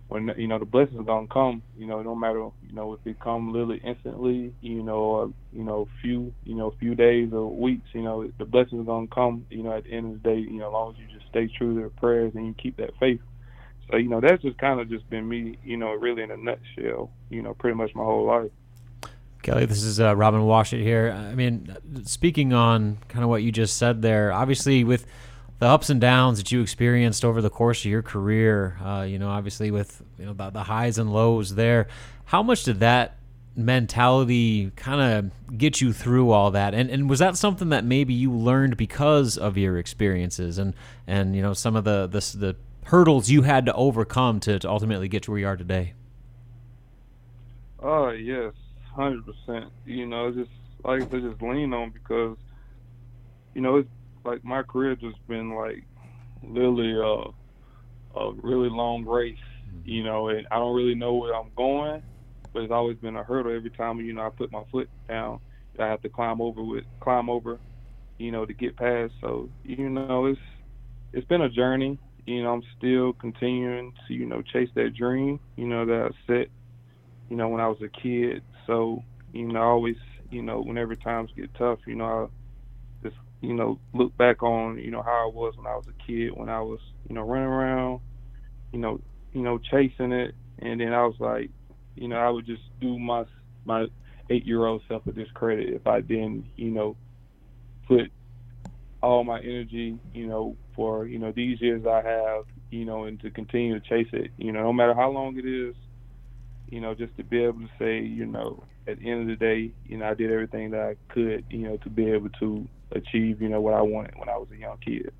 [0.09, 3.01] when you know the blessings are gonna come, you know, no matter you know if
[3.07, 7.51] it come literally instantly, you know, or you know, few you know, few days or
[7.55, 10.29] weeks, you know, the blessings are gonna come, you know, at the end of the
[10.29, 12.55] day, you know, as long as you just stay true to the prayers and you
[12.55, 13.21] keep that faith.
[13.91, 16.37] So, you know, that's just kind of just been me, you know, really in a
[16.37, 18.51] nutshell, you know, pretty much my whole life.
[19.43, 21.13] Kelly, this is uh, Robin Washut here.
[21.13, 25.07] I mean, speaking on kind of what you just said there, obviously with
[25.59, 29.19] the ups and downs that you experienced over the course of your career, uh, you
[29.19, 31.89] know, obviously with you know the, the highs and lows there,
[32.27, 33.17] how much did that
[33.57, 36.75] mentality kind of get you through all that?
[36.75, 40.75] And and was that something that maybe you learned because of your experiences and
[41.07, 44.69] and you know some of the the, the hurdles you had to overcome to, to
[44.69, 45.93] ultimately get to where you are today?
[47.81, 48.53] Oh yes,
[48.95, 49.73] hundred percent.
[49.87, 50.51] You know, just
[50.85, 52.37] like said, just lean on because
[53.55, 53.89] you know it's
[54.29, 55.85] like my career just been like
[56.43, 59.37] literally a a really long race.
[59.85, 62.03] You know, and I don't really know where I'm going,
[62.53, 65.41] but it's always been a hurdle every time you know I put my foot down.
[65.79, 67.61] I have to climb over with climb over,
[68.19, 69.13] you know, to get past.
[69.21, 70.41] So you know, it's
[71.13, 71.99] it's been a journey.
[72.27, 75.41] You know, I'm still continuing to you know chase that dream.
[75.57, 76.49] You know that I set.
[77.29, 78.43] You know, when I was a kid.
[78.67, 79.97] So you know, I always
[80.31, 82.27] you know whenever times get tough, you know, I
[83.41, 86.31] you know look back on you know how I was when I was a kid
[86.37, 88.01] when I was you know running around,
[88.73, 89.01] you know,
[89.33, 91.51] you know chasing it, and then I was like,
[91.95, 93.25] you know, I would just do my
[93.65, 93.87] my
[94.31, 96.97] eight year old self a discredit if I didn't, you know,
[97.87, 98.11] put
[99.03, 103.21] all my energy, you know, for, you know, these years I have, you know, and
[103.21, 105.75] to continue to chase it, you know, no matter how long it is,
[106.69, 109.37] you know, just to be able to say, you know, at the end of the
[109.37, 112.69] day, you know, I did everything that I could, you know, to be able to
[112.93, 115.13] achieve, you know, what I wanted when I was a young kid.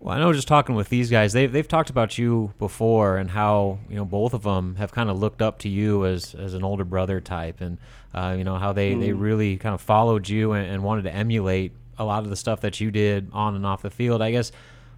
[0.00, 3.30] Well, I know just talking with these guys, they've they've talked about you before and
[3.30, 6.54] how you know both of them have kind of looked up to you as as
[6.54, 7.78] an older brother type, and
[8.14, 9.00] uh, you know how they mm.
[9.00, 12.36] they really kind of followed you and, and, wanted to emulate a lot of the
[12.36, 14.20] stuff that you did on and off the field.
[14.22, 14.52] I guess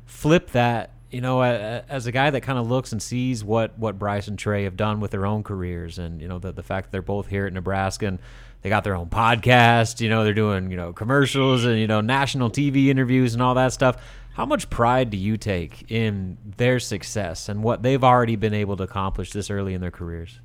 [0.04, 0.90] flip that.
[1.10, 4.38] You know, as a guy that kind of looks and sees what what Bryce and
[4.38, 7.00] Trey have done with their own careers, and you know the the fact that they're
[7.00, 8.18] both here at Nebraska and
[8.62, 10.00] they got their own podcast.
[10.00, 13.54] You know, they're doing you know commercials and you know national TV interviews and all
[13.54, 13.96] that stuff
[14.38, 18.76] how much pride do you take in their success and what they've already been able
[18.76, 20.38] to accomplish this early in their careers?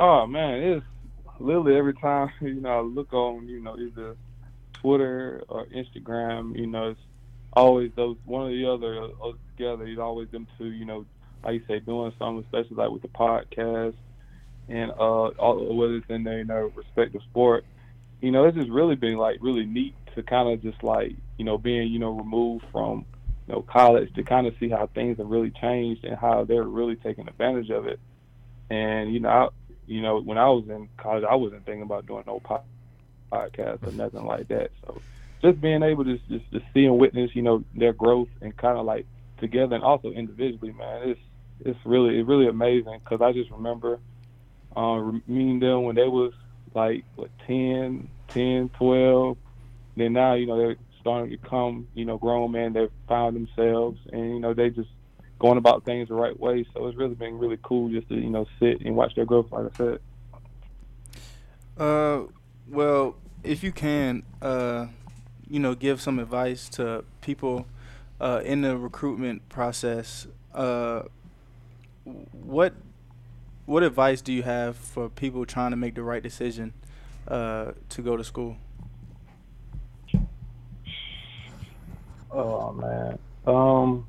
[0.00, 0.86] Oh man, it's
[1.38, 4.16] literally every time you know I look on you know either
[4.72, 7.00] Twitter or Instagram, you know it's
[7.52, 9.86] always those one or the other uh, together.
[9.86, 11.06] It's always them two, you know,
[11.44, 13.94] like you say, doing something, especially like with the podcast
[14.70, 17.64] and uh, all, whether it's in their you know respective sport.
[18.22, 21.44] You know, it's just really been like really neat to kind of just like you
[21.44, 23.04] know being you know removed from
[23.46, 26.62] you know college to kind of see how things have really changed and how they're
[26.62, 27.98] really taking advantage of it.
[28.70, 29.48] And you know, I,
[29.86, 32.40] you know, when I was in college, I wasn't thinking about doing no
[33.32, 34.70] podcast or nothing like that.
[34.86, 35.00] So
[35.42, 38.78] just being able to just to see and witness, you know, their growth and kind
[38.78, 39.06] of like
[39.38, 41.20] together and also individually, man, it's
[41.64, 43.98] it's really it's really amazing because I just remember
[44.76, 46.32] um, meeting them when they was
[46.74, 49.36] like what 10, 10, 12,
[49.96, 52.72] then now you know they're starting to become you know grown men.
[52.72, 54.90] They've found themselves, and you know they just
[55.38, 56.64] going about things the right way.
[56.74, 59.50] So it's really been really cool just to you know sit and watch their growth.
[59.50, 60.00] Like I said.
[61.76, 62.22] Uh,
[62.68, 64.86] well, if you can, uh,
[65.48, 67.66] you know, give some advice to people
[68.20, 70.26] uh, in the recruitment process.
[70.54, 71.02] Uh,
[72.04, 72.74] what
[73.66, 76.72] what advice do you have for people trying to make the right decision
[77.28, 78.56] uh, to go to school?
[82.32, 83.18] Oh man.
[83.46, 84.06] Um.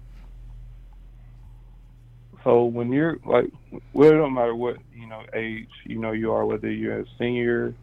[2.44, 3.52] So when you're like,
[3.94, 7.06] well, it don't matter what you know age you know you are, whether you're a
[7.20, 7.76] senior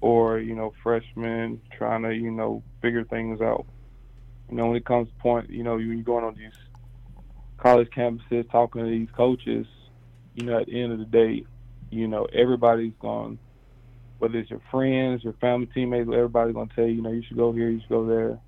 [0.00, 3.66] or you know freshman, trying to you know figure things out.
[4.50, 6.52] You know when it comes to point, you know you're going on these
[7.58, 9.66] college campuses, talking to these coaches.
[10.40, 11.44] You know at the end of the day,
[11.90, 13.38] you know everybody's to,
[14.18, 17.36] whether it's your friends, your family, teammates, everybody's gonna tell you, you know, you should
[17.36, 18.40] go here, you should go there.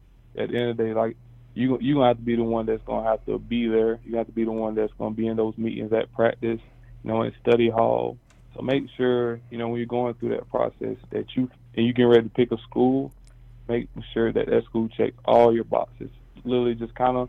[0.42, 1.18] At the end of the day, like
[1.52, 4.00] you you gonna have to be the one that's gonna have to be there.
[4.04, 6.60] You have to be the one that's gonna be in those meetings at practice,
[7.02, 8.16] you know, in study hall.
[8.54, 11.92] So make sure you know when you're going through that process that you and you
[11.92, 13.12] get ready to pick a school,
[13.68, 16.08] make sure that that school checks all your boxes.
[16.42, 17.28] Literally, just kind of,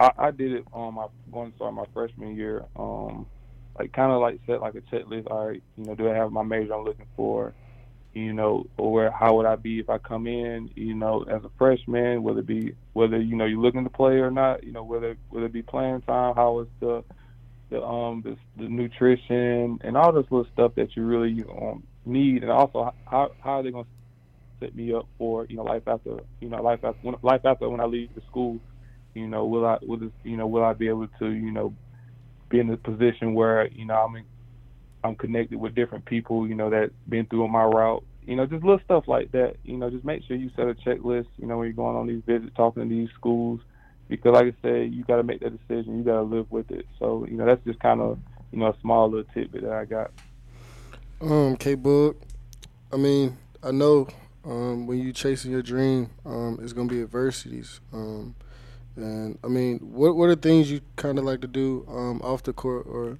[0.00, 2.64] I, I did it on my going to start my freshman year.
[2.74, 3.26] Um,
[3.78, 5.30] like kind of like set like a checklist.
[5.30, 7.54] All right, you know, do I have my major I'm looking for?
[8.14, 11.50] you know, or how would I be if I come in, you know, as a
[11.58, 14.84] freshman, whether it be whether you know you're looking to play or not, you know,
[14.84, 17.04] whether whether it be playing time, how is the
[17.70, 22.42] the um the, the nutrition and all this little stuff that you really um, need,
[22.42, 23.84] and also how how are they gonna
[24.62, 27.68] set me up for you know life after you know life after when, life after
[27.70, 28.60] when I leave the school,
[29.14, 31.74] you know, will I will this, you know will I be able to you know
[32.48, 34.24] be in a position where you know I'm in,
[35.04, 38.04] I'm connected with different people, you know, that been through my route.
[38.26, 39.56] You know, just little stuff like that.
[39.64, 41.28] You know, just make sure you set a checklist.
[41.38, 43.60] You know, when you're going on these visits, talking to these schools,
[44.08, 45.98] because like I said, you got to make that decision.
[45.98, 46.86] You got to live with it.
[46.98, 48.18] So, you know, that's just kind of
[48.52, 50.10] you know a small little tidbit that I got.
[51.20, 52.20] Um, K Book.
[52.92, 54.08] I mean, I know
[54.44, 57.80] um, when you're chasing your dream, um, it's gonna be adversities.
[57.92, 58.34] Um,
[58.98, 62.42] And I mean, what what are things you kind of like to do um, off
[62.42, 63.18] the court or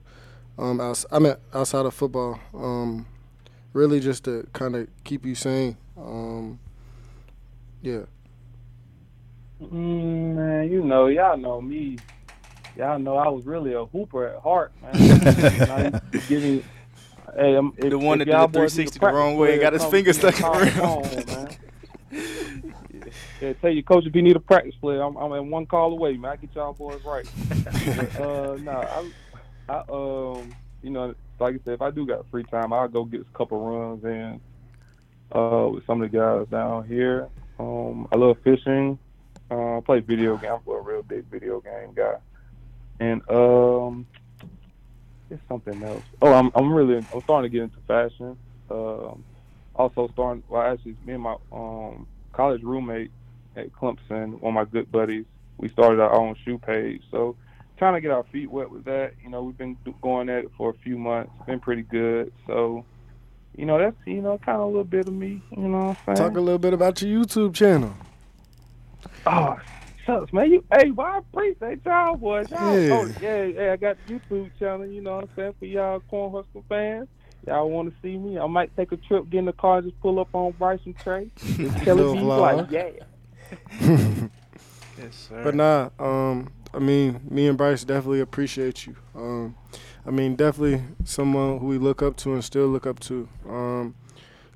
[0.59, 2.38] um, outs- I mean outside of football?
[2.55, 3.07] Um,
[3.73, 5.77] really, just to kind of keep you sane.
[5.97, 6.59] Um,
[7.83, 8.03] yeah.
[9.62, 11.99] Mm, man, you know, y'all know me.
[12.77, 14.93] Y'all know I was really a hooper at heart, man.
[14.95, 16.64] And I used to get in-
[17.37, 19.83] hey, I'm, if, The one that did the 360 to the wrong way got his
[19.83, 21.38] player, finger stuck to me, around.
[23.40, 25.92] Yeah, tell your coach if you need a practice player, I'm, I'm in one call
[25.92, 26.33] away, man.
[26.33, 27.29] I get y'all boys right.
[27.96, 29.11] but, uh, nah, I,
[29.68, 33.05] I, um, you know, like I said, if I do got free time, I'll go
[33.05, 34.40] get a couple runs in
[35.33, 37.29] uh, with some of the guys down here.
[37.59, 38.98] Um, I love fishing.
[39.51, 40.61] Uh, I play video games.
[40.66, 42.16] I'm a real big video game guy.
[43.01, 44.07] And um,
[45.31, 46.03] it's something else.
[46.20, 48.37] Oh, I'm I'm really I'm starting to get into fashion.
[48.70, 49.24] Um,
[49.74, 50.42] also starting.
[50.48, 53.11] Well, actually, me and my um college roommate
[53.59, 55.25] at Clemson, one of my good buddies,
[55.59, 57.03] we started our own shoe page.
[57.11, 57.37] So
[57.77, 59.14] trying to get our feet wet with that.
[59.23, 61.33] You know, we've been going at it for a few months.
[61.47, 62.33] Been pretty good.
[62.47, 62.85] So.
[63.57, 65.42] You know, that's you know, kind of a little bit of me.
[65.51, 66.29] You know what I'm saying?
[66.29, 67.92] Talk a little bit about your YouTube channel.
[69.27, 69.59] Oh,
[70.07, 70.51] shucks, man.
[70.53, 72.51] You, hey, well, I appreciate y'all, boys.
[72.51, 72.94] Y'all, oh, Yeah.
[72.94, 76.03] oh, yeah, yeah, I got the YouTube channel, you know what I'm saying, for y'all
[76.11, 77.09] Cornhusker fans.
[77.47, 78.38] Y'all want to see me?
[78.38, 81.31] I might take a trip, get in the car, just pull up on Bryson Trey.
[81.37, 82.90] Just tell me, like, yeah.
[84.99, 85.45] Yes, sir.
[85.45, 88.97] But nah, um, I mean, me and Bryce definitely appreciate you.
[89.15, 89.55] Um,
[90.05, 93.29] I mean, definitely someone who we look up to and still look up to.
[93.49, 93.95] Um,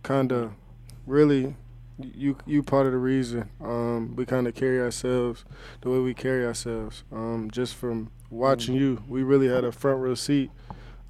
[0.03, 0.53] kind of,
[1.07, 1.55] really,
[1.99, 5.45] you you part of the reason um, we kind of carry ourselves
[5.83, 7.05] the way we carry ourselves.
[7.13, 10.51] Um, just from watching you, we really had a front row seat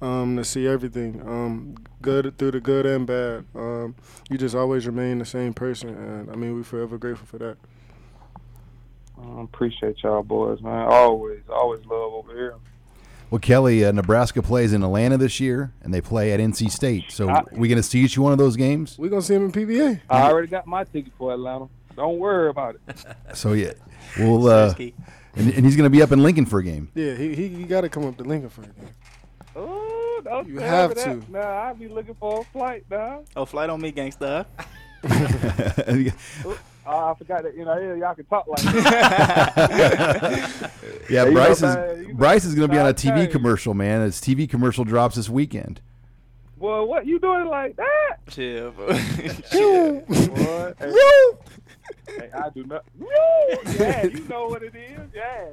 [0.01, 3.45] um, to see everything, um, good through the good and bad.
[3.55, 3.95] Um,
[4.29, 7.57] you just always remain the same person, and I mean, we're forever grateful for that.
[9.21, 10.87] I appreciate y'all, boys, man.
[10.89, 12.55] Always, always love over here.
[13.29, 17.05] Well, Kelly, uh, Nebraska plays in Atlanta this year, and they play at NC State.
[17.09, 18.97] So, I- we going to see each one of those games?
[18.99, 20.01] We're gonna see him in PBA.
[20.09, 21.67] I already got my ticket for Atlanta.
[21.95, 23.05] Don't worry about it.
[23.35, 23.73] So, yeah,
[24.19, 24.47] we'll.
[24.47, 24.73] Uh,
[25.35, 26.89] and, and he's going to be up in Lincoln for a game.
[26.93, 28.89] Yeah, he he, he got to come up to Lincoln for a game.
[29.55, 31.23] Oh, don't You have to.
[31.31, 33.19] Nah, I'll be looking for a flight, nah.
[33.35, 34.45] Oh, flight on me, gangsta.
[36.85, 39.53] Oh, I forgot that, you know, yeah, y'all can talk like that.
[41.09, 43.73] yeah, You know, Bryce is man, Bryce is going to be on a TV commercial,
[43.73, 44.01] man.
[44.01, 45.79] His TV commercial drops this weekend.
[46.57, 48.17] Well, what you doing like that?
[48.29, 48.87] Chill, bro.
[49.51, 49.99] Chill.
[50.01, 50.93] Boy, hey,
[52.07, 52.85] hey, I do not.
[53.77, 54.99] Yeah, you know what it is.
[55.13, 55.45] Yeah.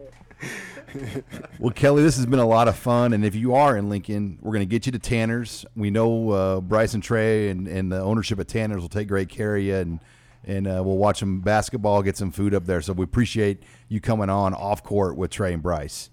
[1.59, 4.39] Well, Kelly, this has been a lot of fun, and if you are in Lincoln,
[4.41, 5.65] we're going to get you to Tanner's.
[5.77, 9.29] We know uh, Bryce and Trey and, and the ownership of Tanner's will take great
[9.29, 10.01] care of you, and
[10.45, 12.81] and uh, we'll watch some basketball, get some food up there.
[12.81, 16.11] So we appreciate you coming on off court with Trey and Bryce.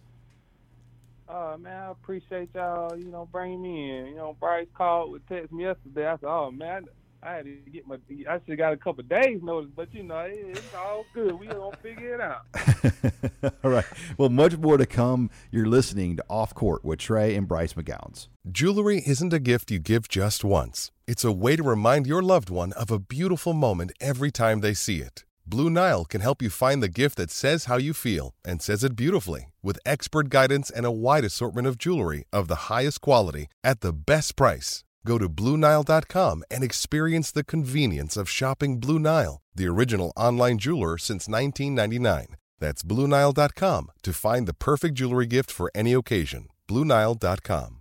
[1.29, 2.97] Oh man, I appreciate y'all.
[2.97, 4.07] You know, bringing me in.
[4.07, 6.07] You know, Bryce called text me yesterday.
[6.07, 6.85] I said, "Oh man,
[7.27, 7.95] I had to get my.
[8.29, 11.37] I should have got a couple days notice, but you know, it, it's all good.
[11.37, 13.85] We gonna figure it out." All right.
[14.17, 15.29] Well, much more to come.
[15.51, 18.29] You're listening to Off Court with Trey and Bryce McGowens.
[18.49, 20.91] Jewelry isn't a gift you give just once.
[21.05, 24.73] It's a way to remind your loved one of a beautiful moment every time they
[24.73, 25.25] see it.
[25.45, 28.83] Blue Nile can help you find the gift that says how you feel and says
[28.83, 33.47] it beautifully with expert guidance and a wide assortment of jewelry of the highest quality
[33.63, 34.83] at the best price.
[35.07, 40.97] Go to BlueNile.com and experience the convenience of shopping Blue Nile, the original online jeweler
[40.97, 42.35] since 1999.
[42.59, 46.49] That's BlueNile.com to find the perfect jewelry gift for any occasion.
[46.67, 47.77] BlueNile.com.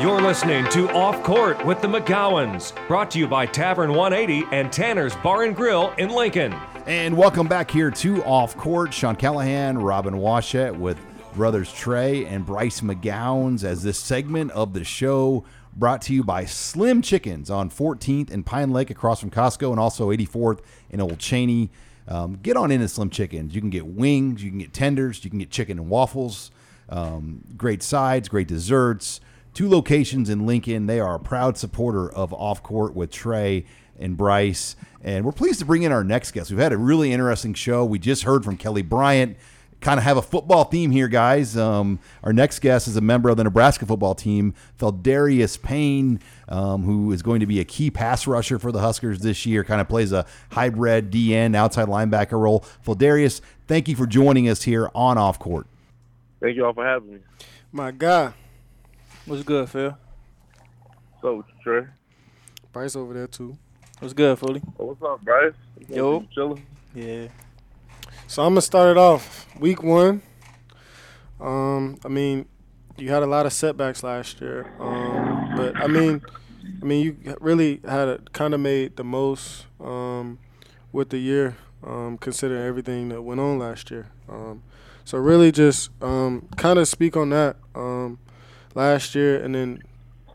[0.00, 4.72] You're listening to Off Court with the McGowens, brought to you by Tavern 180 and
[4.72, 6.54] Tanner's Bar and Grill in Lincoln.
[6.86, 8.94] And welcome back here to Off Court.
[8.94, 10.98] Sean Callahan, Robin Washut with
[11.34, 15.44] brothers Trey and Bryce McGowens as this segment of the show
[15.76, 19.80] brought to you by Slim Chickens on 14th and Pine Lake across from Costco and
[19.80, 21.70] also 84th and Old Cheney.
[22.06, 23.54] Um, get on into Slim Chickens.
[23.54, 26.52] You can get wings, you can get tenders, you can get chicken and waffles,
[26.88, 29.20] um, great sides, great desserts.
[29.54, 30.86] Two locations in Lincoln.
[30.86, 33.64] They are a proud supporter of Off Court with Trey
[33.98, 34.76] and Bryce.
[35.02, 36.50] And we're pleased to bring in our next guest.
[36.50, 37.84] We've had a really interesting show.
[37.84, 39.36] We just heard from Kelly Bryant.
[39.84, 41.56] Kind of have a football theme here, guys.
[41.56, 46.82] Um, our next guest is a member of the Nebraska football team, Pheldarious Payne, um,
[46.84, 49.62] who is going to be a key pass rusher for the Huskers this year.
[49.62, 52.64] Kind of plays a hybrid DN outside linebacker role.
[52.84, 55.66] Pheldarious, thank you for joining us here on Off Court.
[56.40, 57.18] Thank you all for having me.
[57.70, 58.32] My guy,
[59.26, 59.96] What's good, Phil?
[61.22, 61.86] So, with you, Trey?
[62.72, 63.56] Bryce over there too.
[63.98, 64.60] What's good, Fully?
[64.78, 65.54] Oh, what's up, Bryce?
[65.88, 66.26] Yo.
[66.34, 66.64] Chilling.
[66.94, 67.28] Yeah.
[68.26, 70.22] So I'm gonna start it off week one.
[71.40, 72.46] Um, I mean,
[72.96, 76.22] you had a lot of setbacks last year, um, but I mean,
[76.82, 80.38] I mean, you really had kind of made the most um,
[80.90, 84.08] with the year, um, considering everything that went on last year.
[84.28, 84.62] Um,
[85.04, 87.56] so really, just um, kind of speak on that
[88.74, 89.82] last year, and then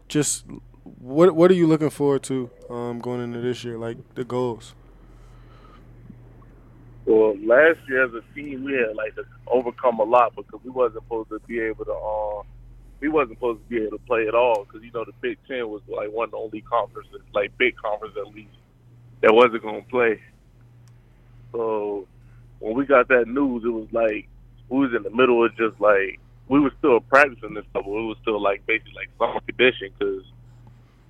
[0.08, 0.46] just
[0.84, 4.74] what what are you looking forward to going into this year, like the goals.
[7.10, 10.70] Well, last year as a team, we had like to overcome a lot because we
[10.70, 11.92] wasn't supposed to be able to.
[11.92, 12.44] Uh,
[13.00, 15.40] we wasn't supposed to be able to play at all because you know the Big
[15.48, 18.54] Ten was like one of the only conferences, like big conference at least,
[19.22, 20.22] that wasn't to play.
[21.52, 22.08] So
[22.60, 24.30] when we got that news, it was like
[24.70, 27.86] we was in the middle of just like we were still practicing this stuff.
[27.86, 30.22] But it was still like basically like summer condition because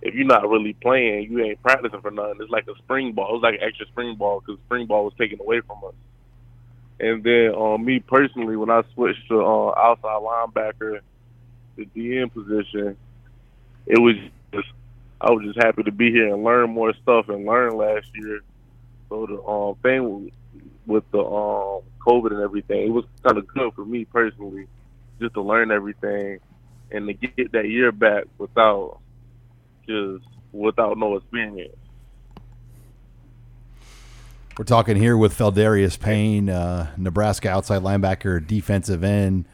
[0.02, 2.38] if you're not really playing, you ain't practicing for nothing.
[2.39, 3.30] It's like a spring ball.
[3.30, 5.93] It was like an extra spring ball because spring ball was taken away from us.
[7.00, 11.00] And then um, me personally, when I switched to uh, outside linebacker,
[11.76, 12.97] the DN position,
[13.86, 14.16] it was
[14.54, 14.68] just
[15.22, 18.41] I was just happy to be here and learn more stuff and learn last year.
[19.10, 20.32] So the um, thing
[20.86, 24.68] with the um, COVID and everything, it was kind of good for me personally,
[25.20, 26.39] just to learn everything
[26.91, 29.00] and to get that year back without
[29.90, 31.76] just without no experience.
[34.58, 39.46] We're talking here with Pheldarious Payne, uh, Nebraska outside linebacker, defensive end,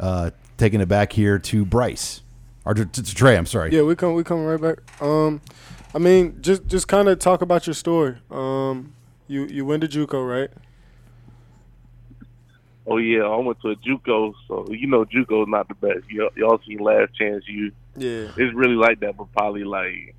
[0.00, 2.22] uh, taking it back here to Bryce
[2.64, 3.36] or to, to, to Trey.
[3.36, 3.72] I'm sorry.
[3.72, 5.02] Yeah, we come we coming right back.
[5.02, 5.40] Um,
[5.94, 8.16] I mean, just just kind of talk about your story.
[8.30, 8.94] Um,
[9.28, 10.50] you you went to JUCO, right?
[12.90, 16.06] Oh yeah, I went to a JUCO, so you know JUCO is not the best.
[16.10, 17.70] Y- y'all seen Last Chance U.
[17.96, 18.30] Yeah.
[18.36, 20.14] It's really like that, but probably like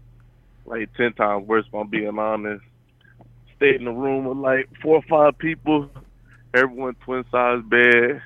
[0.66, 1.66] like ten times worse.
[1.68, 2.64] If I'm being honest.
[3.58, 5.90] Stayed in a room with like four or five people.
[6.54, 8.22] Everyone twin size bed.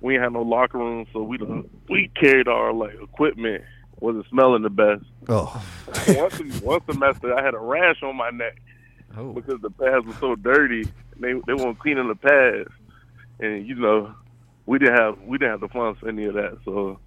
[0.00, 3.62] We ain't had no locker room, so we done, we carried our like equipment.
[4.00, 5.04] Wasn't smelling the best.
[5.28, 5.64] Oh.
[6.08, 6.30] one,
[6.60, 8.60] one semester, I had a rash on my neck
[9.16, 9.32] Oh.
[9.32, 10.84] because the pads were so dirty.
[11.18, 12.68] They they weren't cleaning the pads,
[13.40, 14.14] and you know,
[14.66, 16.58] we didn't have we didn't have the funds for any of that.
[16.64, 16.98] So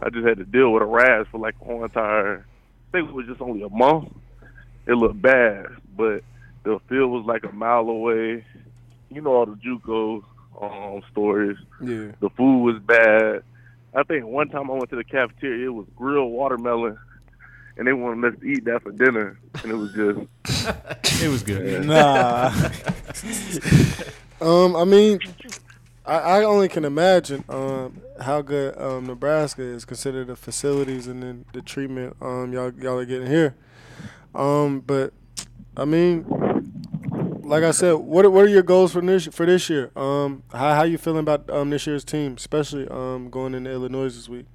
[0.00, 2.46] I just had to deal with a rash for like a whole entire.
[2.88, 4.12] I think it was just only a month.
[4.86, 5.66] It looked bad,
[5.96, 6.22] but
[6.64, 8.44] the field was like a mile away.
[9.10, 10.24] You know all the JUCO
[10.60, 11.56] um, stories.
[11.80, 12.12] Yeah.
[12.20, 13.42] The food was bad.
[13.94, 16.98] I think one time I went to the cafeteria, it was grilled watermelon,
[17.76, 21.22] and they wanted us to eat that for dinner, and it was just.
[21.22, 21.84] it was good.
[21.84, 22.52] Nah.
[24.40, 25.20] Um, I mean,
[26.04, 31.22] I, I only can imagine um, how good um, Nebraska is considered the facilities and
[31.22, 33.54] then the treatment um, y'all y'all are getting here.
[34.34, 35.12] Um, but
[35.76, 36.24] I mean,
[37.42, 39.90] like I said, what are, what are your goals for this for this year?
[39.94, 44.04] Um, how how you feeling about um, this year's team, especially um, going into Illinois
[44.04, 44.46] this week?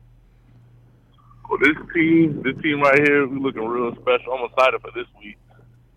[1.50, 4.34] Well, this team, this team right here, we looking real special.
[4.34, 5.38] I'm excited for this week.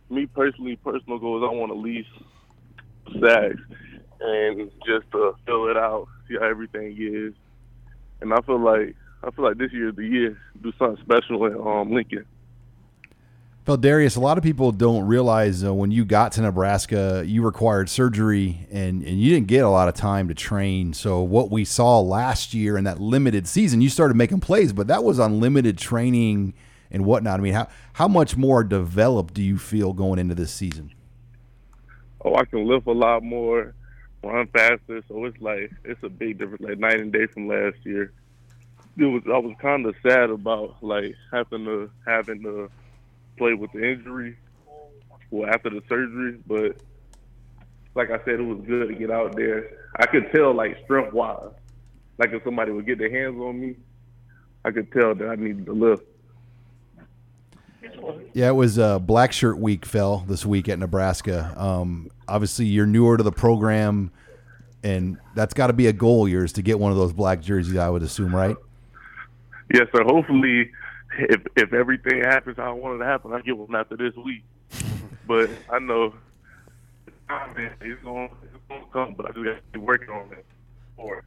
[0.08, 2.08] Me personally, personal goals, I want at least
[3.20, 3.60] sacks
[4.20, 7.34] and just to fill it out, see how everything is.
[8.20, 11.44] And I feel like I feel like this year is the year do something special
[11.46, 12.24] in um, Lincoln.
[13.66, 17.90] Pheldarious, a lot of people don't realize uh, when you got to Nebraska, you required
[17.90, 20.94] surgery and, and you didn't get a lot of time to train.
[20.94, 24.86] So, what we saw last year in that limited season, you started making plays, but
[24.86, 26.54] that was on limited training
[26.90, 27.38] and whatnot.
[27.38, 30.92] I mean, how, how much more developed do you feel going into this season?
[32.24, 33.74] Oh, I can lift a lot more,
[34.22, 35.02] run faster.
[35.08, 38.12] So it's like it's a big difference, like night and day from last year.
[38.96, 42.70] It was I was kind of sad about like having to having to
[43.38, 44.36] play with the injury,
[45.30, 46.38] well after the surgery.
[46.46, 46.76] But
[47.94, 49.70] like I said, it was good to get out there.
[49.96, 51.52] I could tell like strength wise,
[52.18, 53.76] like if somebody would get their hands on me,
[54.64, 56.02] I could tell that I needed to lift.
[58.32, 61.52] Yeah, it was uh, Black Shirt Week fell this week at Nebraska.
[61.56, 64.12] Um, obviously, you're newer to the program,
[64.82, 67.40] and that's got to be a goal of yours to get one of those black
[67.40, 67.76] jerseys.
[67.76, 68.56] I would assume, right?
[69.72, 70.04] Yes, sir.
[70.04, 70.70] Hopefully,
[71.18, 74.14] if if everything happens how I want it to happen, I get one after this
[74.16, 74.42] week.
[75.26, 76.14] but I know
[77.80, 78.28] it's going
[78.70, 80.44] to come, but I do have to keep working on it.
[80.96, 81.24] For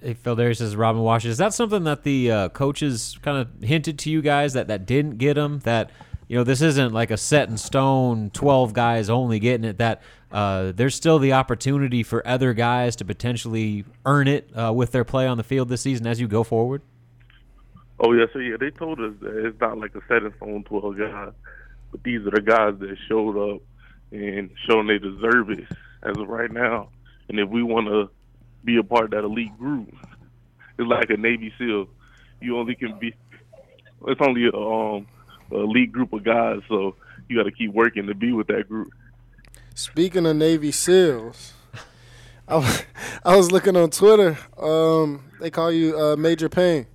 [0.00, 1.32] Hey, Pheldarious says Robin Washington.
[1.32, 4.86] Is that something that the uh, coaches kind of hinted to you guys that, that
[4.86, 5.58] didn't get them?
[5.60, 5.90] That
[6.26, 9.76] you know this isn't like a set in stone, twelve guys only getting it.
[9.78, 14.92] That uh, there's still the opportunity for other guys to potentially earn it uh, with
[14.92, 16.80] their play on the field this season as you go forward.
[18.00, 20.64] Oh yeah, so Yeah, they told us that it's not like a set in stone
[20.64, 21.32] twelve guys,
[21.90, 23.60] but these are the guys that showed up
[24.12, 25.66] and show them they deserve it
[26.02, 26.88] as of right now.
[27.28, 28.10] And if we want to
[28.64, 29.88] be a part of that elite group,
[30.78, 31.86] it's like a Navy SEAL.
[32.40, 33.14] You only can be.
[34.06, 35.06] It's only a um,
[35.50, 36.94] a elite group of guys, so
[37.28, 38.88] you got to keep working to be with that group.
[39.74, 41.54] Speaking of Navy SEALs,
[42.48, 42.82] I, was-
[43.24, 44.38] I was looking on Twitter.
[44.58, 46.86] Um, they call you uh, Major Pain.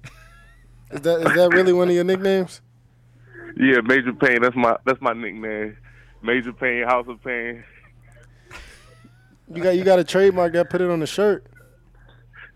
[0.92, 2.62] Is that is that really one of your nicknames?
[3.58, 4.42] Yeah, Major Pain.
[4.42, 5.78] That's my that's my nickname.
[6.22, 7.64] Major Pain, House of Pain.
[9.54, 10.70] You got you got to trademark that.
[10.70, 11.46] Put it on the shirt.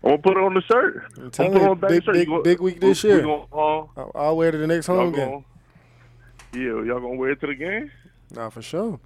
[0.04, 1.04] I'm gonna put it on the shirt.
[1.16, 2.14] I'm I'm it you, on the back big, shirt.
[2.14, 3.22] big, You go- big week this we- we year.
[3.24, 5.30] gonna, uh, I'll, I'll wear it to the next home game.
[5.30, 5.44] gonna-
[6.52, 7.90] yeah, y'all gonna wear it to the game?
[8.34, 9.00] Nah, for sure.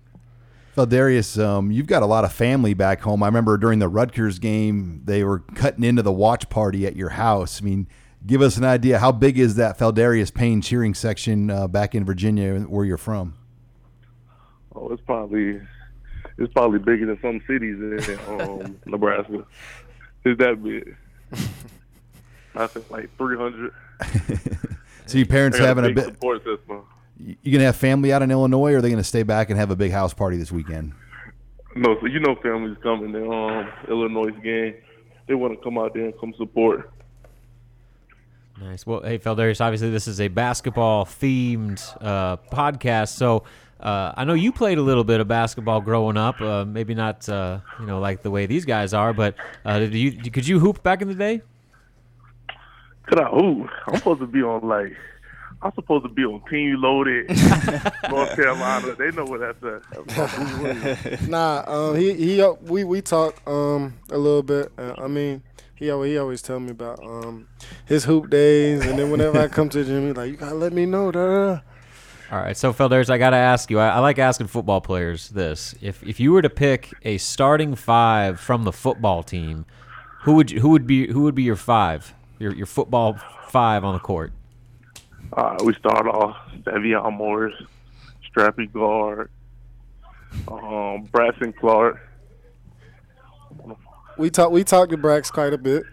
[0.88, 3.20] Darius, um, you've got a lot of family back home.
[3.24, 7.08] I remember during the Rutgers game, they were cutting into the watch party at your
[7.08, 7.60] house.
[7.60, 7.88] I mean,
[8.24, 9.00] give us an idea.
[9.00, 13.34] How big is that Pheldarious Payne cheering section uh, back in Virginia, where you're from?
[14.76, 15.60] Oh, it's probably
[16.38, 17.76] it's probably bigger than some cities
[18.08, 19.44] in um, Nebraska.
[20.28, 20.96] It's that big.
[22.54, 23.72] I think like 300.
[25.06, 26.04] So your parents They got having a big bit.
[26.04, 26.82] support system.
[27.18, 29.70] You gonna have family out in Illinois, or are they gonna stay back and have
[29.70, 30.92] a big house party this weekend?
[31.74, 34.74] No, so you know families coming to um, Illinois game.
[35.26, 36.90] They want to come out there and come support.
[38.60, 38.84] Nice.
[38.86, 43.10] Well, hey, Pheldarious, obviously this is a basketball themed uh, podcast.
[43.16, 43.44] So
[43.80, 46.40] uh, I know you played a little bit of basketball growing up.
[46.40, 49.94] Uh, maybe not, uh, you know, like the way these guys are, but uh, did
[49.94, 51.42] you could you hoop back in the day?
[53.06, 53.28] Could I?
[53.28, 53.70] hoop?
[53.86, 54.96] I'm supposed to be on like
[55.60, 57.28] I'm supposed to be on Team Loaded,
[58.10, 58.94] North Carolina.
[58.94, 61.22] They know what that's at.
[61.28, 64.70] nah, um, he he uh, we we talk um a little bit.
[64.78, 65.42] Uh, I mean,
[65.74, 67.48] he always he always tell me about um
[67.86, 70.54] his hoop days, and then whenever I come to the gym, he's like, "You gotta
[70.54, 71.60] let me know." Da, da, da."
[72.30, 73.78] All right, so Pheldarious, I got to ask you.
[73.78, 77.74] I, I like asking football players this: if if you were to pick a starting
[77.74, 79.64] five from the football team,
[80.24, 82.12] who would you, who would be who would be your five?
[82.38, 84.32] Your your football five on the court.
[85.32, 87.54] Uh, we start off Davion Morris,
[88.30, 89.30] Strappy Guard,
[90.48, 91.98] um, Braxton Clark.
[94.18, 95.84] We talk we talk to Brax quite a bit.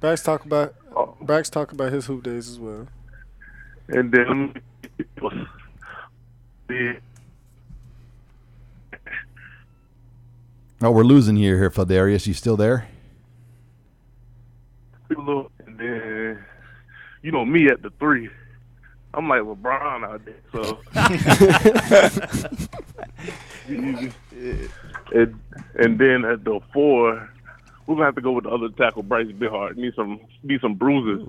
[0.00, 0.74] Brax talk about
[1.22, 2.88] Brax talk about his hoop days as well.
[3.88, 4.54] And then
[4.98, 5.06] the
[10.82, 12.26] Oh, we're losing you here, Pheldarious.
[12.26, 12.88] You still there?
[15.08, 16.44] and then
[17.22, 18.28] you know me at the three.
[19.14, 20.80] I'm like LeBron out there, so
[25.14, 25.40] and,
[25.76, 27.30] and then at the four,
[27.86, 29.76] we're gonna have to go with the other tackle, Bryce Benhart.
[29.76, 31.28] Need some need some bruises.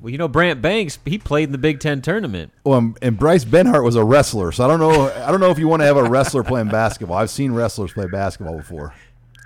[0.00, 2.52] Well, you know Brant Banks, he played in the Big Ten tournament.
[2.64, 5.10] Well, um, and Bryce Benhart was a wrestler, so I don't know.
[5.10, 7.18] I don't know if you want to have a wrestler playing basketball.
[7.18, 8.94] I've seen wrestlers play basketball before.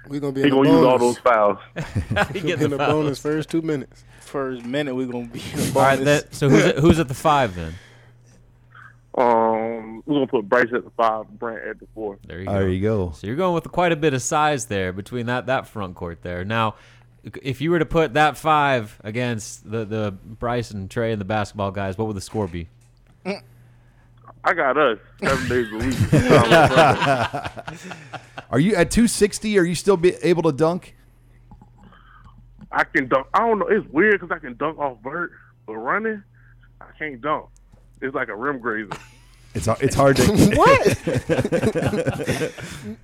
[0.08, 1.58] We're gonna be He in gonna use all those fouls.
[2.32, 4.04] We gonna be in the bonus first two minutes.
[4.20, 7.08] First minute we're gonna be in the All right, that, so who's at, who's at
[7.08, 7.74] the five then?
[9.16, 12.18] Um, we're gonna put Bryce at the five, Brant at the four.
[12.26, 12.52] There you go.
[12.52, 13.12] There you go.
[13.12, 16.22] So you're going with quite a bit of size there between that that front court
[16.22, 16.44] there.
[16.44, 16.74] Now,
[17.42, 21.24] if you were to put that five against the the Bryce and Trey and the
[21.24, 22.68] basketball guys, what would the score be?
[24.46, 25.96] I got us seven days a week.
[28.50, 29.58] Are you at 260?
[29.58, 30.94] Are you still be able to dunk?
[32.70, 33.26] I can dunk.
[33.32, 33.68] I don't know.
[33.68, 35.32] It's weird because I can dunk off vert,
[35.66, 36.22] but running,
[36.80, 37.46] I can't dunk.
[38.02, 38.90] It's like a rim grazer.
[39.54, 40.24] It's it's hard to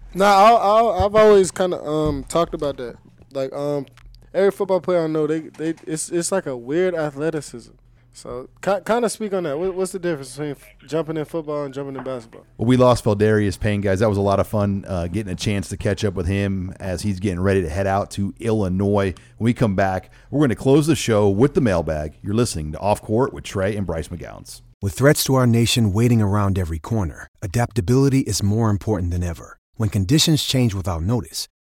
[0.14, 2.97] Nah, I, I, I've always kind of um talked about that.
[3.33, 3.87] Like um,
[4.35, 7.72] every football player I know, they they it's it's like a weird athleticism.
[8.12, 9.57] So kind of speak on that.
[9.57, 10.57] What's the difference between
[10.87, 12.45] jumping in football and jumping in basketball?
[12.59, 14.01] Well, we lost Pheldarious Payne, guys.
[14.01, 16.74] That was a lot of fun uh, getting a chance to catch up with him
[16.81, 19.14] as he's getting ready to head out to Illinois.
[19.37, 22.18] When we come back, we're going to close the show with the mailbag.
[22.20, 24.62] You're listening to Off Court with Trey and Bryce McGowens.
[24.83, 29.59] With threats to our nation waiting around every corner, adaptability is more important than ever.
[29.76, 31.47] When conditions change without notice,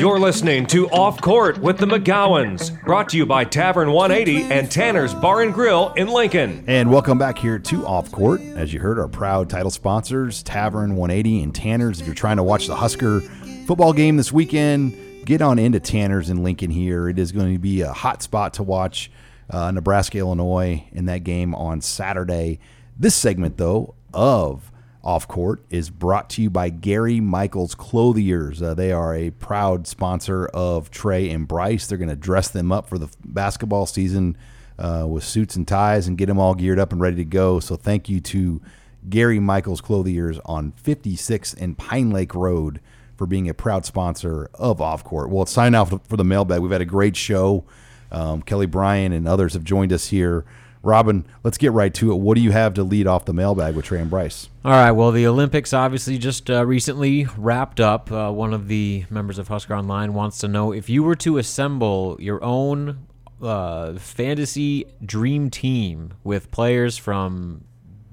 [0.00, 4.70] You're listening to Off Court with the McGowens, brought to you by Tavern 180 and
[4.70, 6.64] Tanner's Bar and Grill in Lincoln.
[6.66, 8.40] And welcome back here to Off Court.
[8.40, 12.00] As you heard, our proud title sponsors, Tavern 180 and Tanners.
[12.00, 13.20] If you're trying to watch the Husker
[13.66, 14.96] football game this weekend,
[15.26, 17.06] get on into Tanner's in Lincoln here.
[17.06, 19.10] It is going to be a hot spot to watch
[19.50, 22.58] uh, Nebraska Illinois in that game on Saturday.
[22.98, 24.69] This segment, though, of
[25.02, 28.60] Off Court is brought to you by Gary Michaels Clothiers.
[28.60, 31.86] Uh, they are a proud sponsor of Trey and Bryce.
[31.86, 34.36] They're going to dress them up for the basketball season
[34.78, 37.60] uh, with suits and ties and get them all geared up and ready to go.
[37.60, 38.60] So thank you to
[39.08, 42.80] Gary Michaels Clothiers on 56 and Pine Lake Road
[43.16, 45.30] for being a proud sponsor of Off Court.
[45.30, 46.60] Well, it's now for, for the mailbag.
[46.60, 47.64] We've had a great show.
[48.12, 50.44] Um, Kelly Bryant and others have joined us here.
[50.82, 52.16] Robin, let's get right to it.
[52.16, 54.48] What do you have to lead off the mailbag with Trey and Bryce?
[54.64, 54.92] All right.
[54.92, 58.10] Well, the Olympics obviously just uh, recently wrapped up.
[58.10, 61.36] Uh, one of the members of Husker Online wants to know if you were to
[61.36, 63.06] assemble your own
[63.42, 67.64] uh, fantasy dream team with players from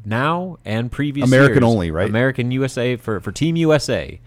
[0.05, 2.09] now and previous American years, only, right?
[2.09, 4.20] American USA for for Team USA.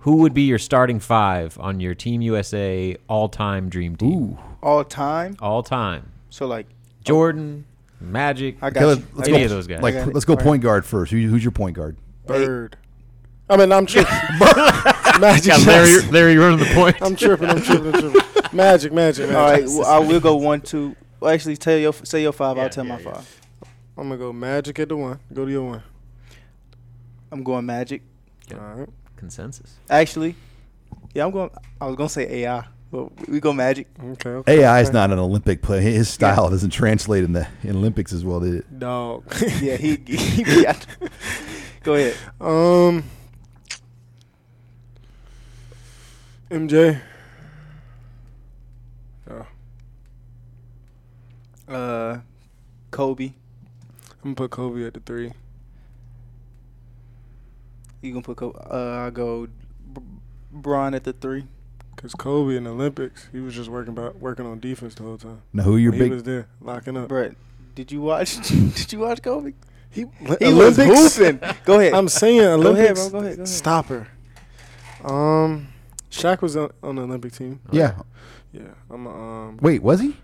[0.00, 4.38] Who would be your starting five on your Team USA all-time dream team?
[4.62, 5.36] All time.
[5.40, 6.12] All time.
[6.30, 6.66] So like
[7.04, 7.64] Jordan,
[8.00, 8.86] Magic, I got Okay, you.
[9.06, 9.82] let- let's any go, of those guys.
[9.82, 10.14] Like, I got it.
[10.14, 10.44] let's go All right.
[10.44, 11.10] point guard first.
[11.12, 11.96] Who, who's your point guard?
[12.26, 12.76] Bird.
[13.50, 14.12] I mean, I'm tripping.
[15.20, 15.52] Magic.
[15.52, 16.10] Got Larry, Johnson.
[16.12, 16.96] Larry running the point.
[17.00, 17.48] I'm tripping.
[17.48, 17.94] I'm tripping.
[17.94, 18.20] I'm tripping.
[18.52, 18.92] Magic.
[18.92, 19.28] Magic.
[19.28, 19.34] Magic.
[19.36, 20.94] All right, well, I will go one, two.
[21.18, 22.56] Well, actually, tell your say your five.
[22.58, 23.40] I'll tell my five.
[23.96, 25.18] I'm gonna go Magic at the one.
[25.32, 25.82] Go to your one.
[27.32, 28.02] I'm going Magic.
[28.54, 28.88] All right.
[29.16, 29.74] Consensus.
[29.90, 30.36] Actually,
[31.14, 31.50] yeah, I'm going.
[31.80, 33.86] I was gonna say AI, but we go Magic.
[34.02, 34.30] Okay.
[34.30, 34.94] okay AI is okay.
[34.98, 35.80] not an Olympic player.
[35.80, 38.70] His style doesn't translate in the in Olympics as well, did it?
[38.70, 39.22] No.
[39.60, 39.96] yeah, he.
[40.06, 40.86] he be out-
[41.82, 42.16] go ahead.
[42.40, 43.04] Um.
[46.50, 47.00] MJ.
[49.30, 49.46] Oh,
[51.68, 52.20] Uh,
[52.90, 53.32] Kobe.
[54.24, 55.32] I'm gonna put Kobe at the three.
[58.00, 58.58] You gonna put Kobe?
[58.58, 59.46] Uh, I go.
[59.92, 60.00] B-
[60.50, 61.44] Bron at the three.
[61.98, 65.18] Cause Kobe in the Olympics, he was just working about working on defense the whole
[65.18, 65.42] time.
[65.52, 66.12] Now, who are your When he big?
[66.12, 67.08] was there locking up.
[67.08, 67.34] Brett,
[67.74, 68.36] did you watch?
[68.48, 69.54] did you watch Kobe?
[69.90, 70.04] He,
[70.38, 71.40] He was hooping.
[71.64, 71.94] Go ahead.
[71.94, 73.08] I'm saying Go ahead, Olympics.
[73.08, 73.20] bro.
[73.20, 73.48] Go ahead, go ahead.
[73.48, 74.06] Stopper.
[75.04, 75.68] Um,
[76.10, 77.60] Shaq was on, on the Olympic team.
[77.72, 77.94] Yeah.
[78.52, 78.62] Yeah.
[78.90, 79.58] I'm a, um.
[79.60, 80.16] Wait, was he?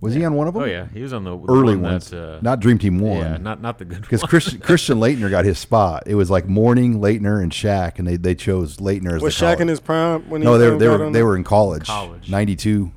[0.00, 0.62] Was he on one of them?
[0.62, 2.98] Oh yeah, he was on the the early one ones, that, uh, not Dream Team
[3.00, 3.18] One.
[3.18, 4.28] Yeah, not not the good because one.
[4.30, 6.04] Christian Christian Laettner got his spot.
[6.06, 9.44] It was like Mourning, Laettner, and Shaq, and they, they chose Laettner as Was the
[9.44, 9.60] Shaq college.
[9.60, 12.30] in his prime when he no, they were they were they were in college, College.
[12.30, 12.92] ninety two.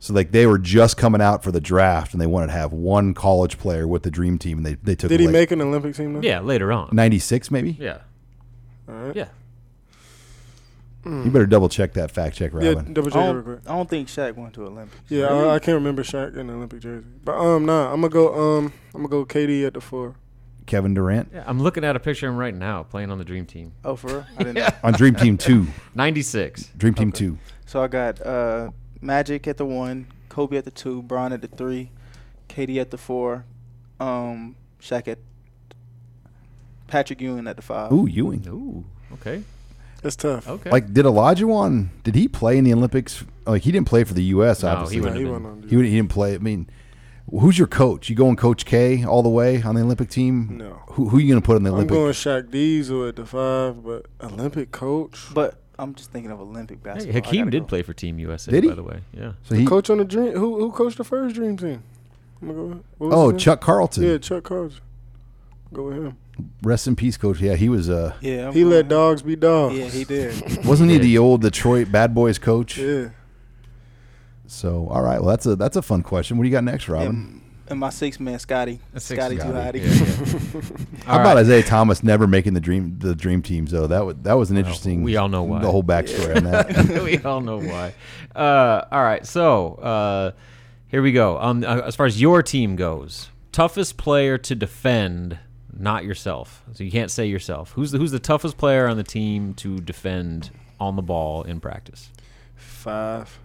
[0.00, 2.72] So like they were just coming out for the draft, and they wanted to have
[2.72, 5.08] one college player with the Dream Team, and they they took.
[5.10, 6.14] Did he Leit- make an Olympic team?
[6.14, 6.20] Though?
[6.20, 6.88] yeah, later on.
[6.92, 7.76] ninety six maybe?
[7.80, 7.98] Yeah,
[8.88, 9.14] All right.
[9.16, 9.28] yeah.
[11.24, 12.68] You better double check that fact check, Yeah.
[12.74, 12.92] Robin.
[12.92, 13.58] Double I check it real don't, quick.
[13.66, 15.00] I don't think Shaq went to Olympics.
[15.10, 17.06] Yeah, I, I can't remember Shaq in the Olympic jersey.
[17.24, 20.16] But um, nah, I'm gonna go um, I'm gonna go KD at the four.
[20.66, 23.24] Kevin Durant Yeah, I'm looking at a picture of him right now playing on the
[23.24, 23.72] Dream Team.
[23.86, 24.26] Oh, for real?
[24.36, 24.68] I didn't know.
[24.84, 25.66] on Dream Team Two.
[25.94, 26.72] 96.
[26.76, 27.38] Dream Team Two.
[27.64, 31.48] So I got uh, Magic at the one, Kobe at the two, Bron at the
[31.48, 31.90] three,
[32.50, 33.46] KD at the four,
[33.98, 35.18] um, Shaq at
[36.86, 37.92] Patrick Ewing at the five.
[37.92, 38.46] Ooh, Ewing.
[38.48, 38.84] Ooh,
[39.14, 39.42] okay.
[40.02, 40.48] That's tough.
[40.48, 40.70] Okay.
[40.70, 41.88] Like, did Olajuwon?
[42.04, 43.24] Did he play in the Olympics?
[43.46, 44.62] Like, he didn't play for the U.S.
[44.62, 45.00] No, he obviously.
[45.00, 45.68] wouldn't he have went been.
[45.70, 46.34] He, would- he didn't play.
[46.34, 46.68] I mean,
[47.30, 48.08] who's your coach?
[48.08, 50.58] You going Coach K all the way on the Olympic team?
[50.58, 50.82] No.
[50.90, 51.92] Who, who you going to put in the Olympic?
[51.96, 52.22] I'm Olympic?
[52.24, 55.26] going Shaq Diesel at the five, but Olympic coach.
[55.34, 57.16] But I'm just thinking of Olympic Hey, basketball.
[57.16, 57.66] I Hakeem did go.
[57.66, 58.70] play for Team USA, Did he?
[58.70, 59.00] by the way.
[59.12, 59.32] Yeah.
[59.42, 60.32] so he, coach on the dream.
[60.32, 61.82] Who who coached the first dream team?
[62.40, 62.80] I'm gonna go.
[62.98, 63.36] What was oh.
[63.36, 64.02] Chuck Carlton.
[64.04, 64.80] Yeah, Chuck Carlton.
[65.72, 66.16] Go with him.
[66.62, 67.40] Rest in peace, Coach.
[67.40, 67.88] Yeah, he was.
[67.90, 69.76] Uh, Yeah, I'm He going- let dogs be dogs.
[69.76, 70.64] Yeah, he did.
[70.64, 71.02] wasn't he Yeah.
[71.02, 72.76] the old Detroit Bad Boys coach?
[72.78, 73.08] Yeah.
[74.46, 75.20] So, all right.
[75.20, 76.36] Well, that's a that's a fun question.
[76.38, 77.08] What do you got next, Robin?
[77.08, 78.80] And, and my six man, Scotty.
[78.94, 80.54] Six- Scotty too Scotty, hotty.
[80.54, 81.04] Yeah, yeah.
[81.04, 83.66] How about Isiah Thomas never making the dream the dream team?
[83.66, 83.86] though?
[83.86, 85.02] That was that was an interesting.
[85.02, 85.60] we all know why.
[85.60, 87.02] The whole backstory on that.
[87.04, 87.92] we all know why.
[88.34, 90.30] Uh, all right, so uh,
[90.88, 91.38] here we go.
[91.38, 95.38] Um, uh, as far as your team goes, toughest player to defend,
[95.78, 96.64] not yourself.
[96.72, 97.72] So you can't say yourself.
[97.72, 100.50] Who's the who's the toughest player on the team to defend
[100.80, 102.10] on the ball in practice?
[102.56, 103.38] Five.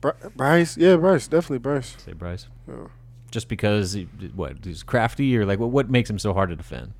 [0.00, 0.76] Bry- Bryce.
[0.76, 1.26] Yeah, Bryce.
[1.28, 1.96] Definitely Bryce.
[2.04, 2.46] Say Bryce.
[2.68, 2.86] Yeah.
[3.30, 6.56] Just because he, what he's crafty or like what what makes him so hard to
[6.56, 6.92] defend?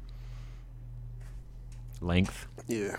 [2.01, 2.47] Length.
[2.66, 2.97] Yeah.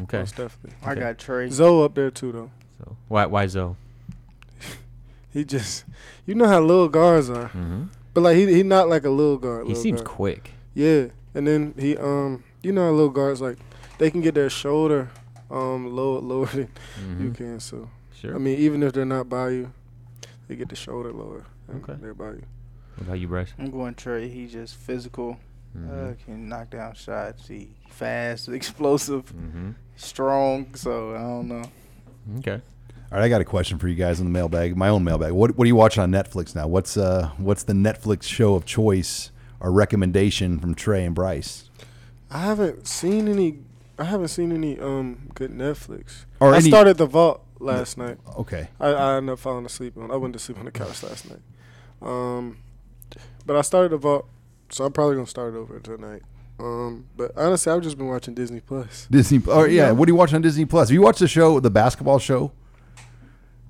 [0.00, 0.18] Okay.
[0.18, 0.72] Most definitely.
[0.84, 1.00] I Okay.
[1.00, 1.50] got Trey.
[1.50, 2.50] Zoe up there too though.
[2.78, 3.74] So why why Zoe?
[5.30, 5.84] He just,
[6.24, 7.84] you know how little guards are, Mm-hmm.
[8.18, 9.66] But like he he not like a little guard.
[9.68, 10.08] He seems guard.
[10.16, 10.50] quick.
[10.74, 13.58] Yeah, and then he um, you know how little guards like
[13.98, 15.10] they can get their shoulder
[15.50, 16.68] um lower lower than
[17.20, 17.34] you Mhm.
[17.36, 17.60] can.
[17.60, 18.34] So Sure.
[18.34, 19.72] I mean, even if they're not by you,
[20.48, 21.44] they get the shoulder lower.
[21.72, 21.94] Okay.
[22.00, 22.42] They're by you.
[22.96, 23.52] What about you, Bryce?
[23.56, 24.28] I'm going Trey.
[24.28, 25.38] He's just physical.
[25.76, 26.24] Uh, Mhm.
[26.24, 27.46] can knock down shots.
[27.46, 29.70] He fast, explosive, Mm-hmm.
[29.94, 30.74] strong.
[30.74, 31.64] So I don't know.
[32.38, 32.60] Okay.
[33.10, 34.76] All right, I got a question for you guys in the mailbag.
[34.76, 35.32] My own mailbag.
[35.32, 36.66] What What are you watching on Netflix now?
[36.68, 39.30] What's uh What's the Netflix show of choice
[39.60, 41.70] or recommendation from Trey and Bryce?
[42.30, 43.60] I haven't seen any.
[43.98, 46.24] I haven't seen any um good Netflix.
[46.40, 48.18] Or I any- started the Vault last night.
[48.36, 48.68] Okay.
[48.78, 50.10] I, I ended up falling asleep on.
[50.10, 51.40] I went to sleep on the couch last night.
[52.02, 52.58] Um,
[53.46, 54.26] but I started the Vault,
[54.68, 56.22] so I'm probably gonna start it over tonight.
[56.60, 59.06] Um, but honestly, I've just been watching Disney Plus.
[59.10, 59.40] Disney.
[59.48, 59.92] Oh yeah.
[59.92, 60.88] What are you watching on Disney Plus?
[60.90, 62.52] Have you watched the show, the basketball show,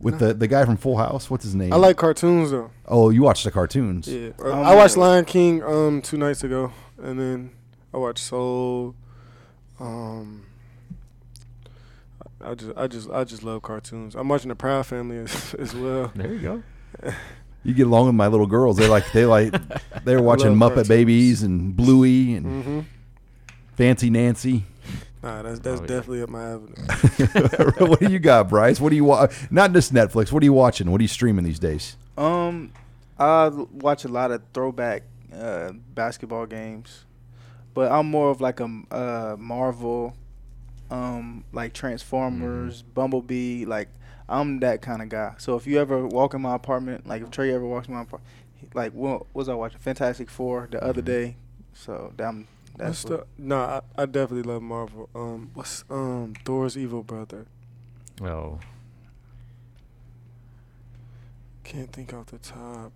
[0.00, 1.30] with the the guy from Full House?
[1.30, 1.72] What's his name?
[1.72, 2.70] I like cartoons though.
[2.86, 4.06] Oh, you watch the cartoons?
[4.08, 6.72] Yeah, I watched Lion King um two nights ago,
[7.02, 7.50] and then
[7.92, 8.94] I watched Soul.
[9.80, 10.44] Um,
[12.40, 14.14] I just, I just, I just love cartoons.
[14.14, 16.12] I'm watching the Proud Family as, as well.
[16.14, 16.62] There you go.
[17.64, 18.76] You get along with my little girls.
[18.78, 19.52] They like they like
[20.04, 20.88] they're watching Muppet cartoons.
[20.88, 22.84] Babies and Bluey and Mhm.
[23.74, 24.64] Fancy Nancy.
[25.22, 26.74] Nah, that's Oh, that's definitely up my avenue.
[27.86, 28.80] what do you got, Bryce?
[28.80, 29.34] What do you watch?
[29.50, 30.30] Not just Netflix.
[30.30, 30.90] What are you watching?
[30.90, 31.96] What are you streaming these days?
[32.16, 32.72] Um,
[33.18, 35.02] I watch a lot of throwback
[35.34, 37.04] uh, basketball games,
[37.74, 40.14] but I'm more of like a uh, Marvel,
[40.90, 43.64] um, like Transformers, Bumblebee.
[43.64, 43.88] Like
[44.28, 45.34] I'm that kind of guy.
[45.38, 48.02] So if you ever walk in my apartment, like if Trey ever walks in my
[48.02, 48.30] apartment,
[48.72, 49.80] like what was I watching?
[49.80, 51.34] Fantastic Four the other day.
[51.74, 55.08] So I'm What's that's the, what, no, I, I definitely love Marvel.
[55.14, 57.46] Um, what's um Thor's evil brother?
[58.22, 58.58] Oh.
[61.64, 62.92] Can't think off the top.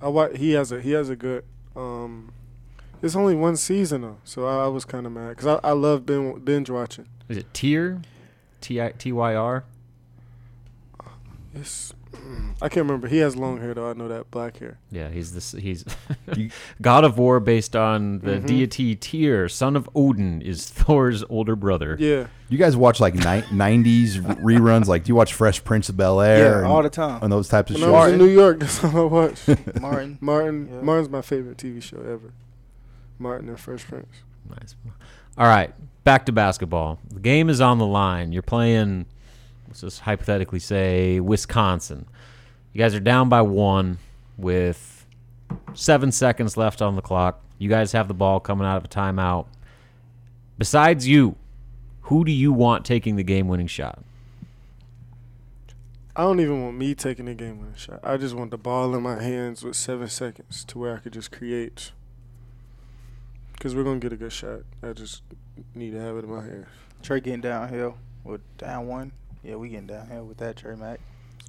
[0.00, 1.44] I wa- he has a he has a good
[1.76, 2.32] um.
[3.00, 5.72] It's only one season though, so I, I was kind of mad because I, I
[5.72, 7.06] love bin, binge watching.
[7.28, 8.00] Is it Tyr?
[8.60, 9.64] T I T Y R?
[11.54, 11.94] It's
[12.60, 13.08] I can't remember.
[13.08, 13.90] He has long hair though.
[13.90, 14.78] I know that black hair.
[14.90, 15.52] Yeah, he's this.
[15.52, 15.84] He's
[16.82, 18.46] God of War, based on the Mhm.
[18.46, 21.96] deity Tyr, son of Odin, is Thor's older brother.
[21.98, 22.26] Yeah.
[22.48, 24.86] You guys watch like ni- '90s reruns?
[24.86, 26.38] Like, do you watch Fresh Prince of Bel Air?
[26.38, 27.20] Yeah, and- all the time.
[27.22, 27.94] And those types of When shows.
[27.94, 29.80] I was in New York, that's all I watched.
[29.80, 30.18] Martin.
[30.20, 30.68] Martin.
[30.70, 30.80] Yeah.
[30.82, 32.32] Martin's my favorite TV show ever.
[33.18, 34.08] Martin and Fresh Prince.
[34.50, 34.74] Nice.
[35.38, 35.72] All right,
[36.04, 36.98] back to basketball.
[37.12, 38.32] The game is on the line.
[38.32, 39.06] You're playing,
[39.72, 42.04] let's just hypothetically say, Wisconsin.
[42.74, 43.96] You guys are down by one
[44.36, 45.06] with
[45.72, 47.40] seven seconds left on the clock.
[47.56, 49.46] You guys have the ball coming out of a timeout.
[50.58, 51.36] Besides you,
[52.02, 54.04] who do you want taking the game winning shot?
[56.14, 58.00] I don't even want me taking the game winning shot.
[58.02, 61.14] I just want the ball in my hands with seven seconds to where I could
[61.14, 61.92] just create.
[63.54, 64.64] Because we're going to get a good shot.
[64.82, 65.22] I just
[65.74, 66.66] need to have it in my hands.
[67.02, 69.12] Trey getting downhill with down one.
[69.42, 71.00] Yeah, we getting downhill with that Trey Mac.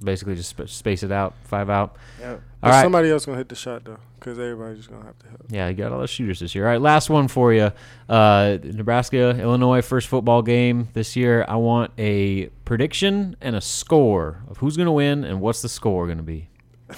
[0.02, 1.96] Basically, just sp- space it out, five out.
[2.18, 2.30] Yep.
[2.32, 2.82] All But right.
[2.82, 3.98] Somebody else going to hit the shot, though.
[4.18, 5.42] Because everybody's just going to have to help.
[5.50, 6.64] Yeah, you got all the shooters this year.
[6.66, 7.70] All right, last one for you.
[8.08, 11.44] Uh, Nebraska, Illinois, first football game this year.
[11.46, 15.68] I want a prediction and a score of who's going to win and what's the
[15.68, 16.48] score going to be.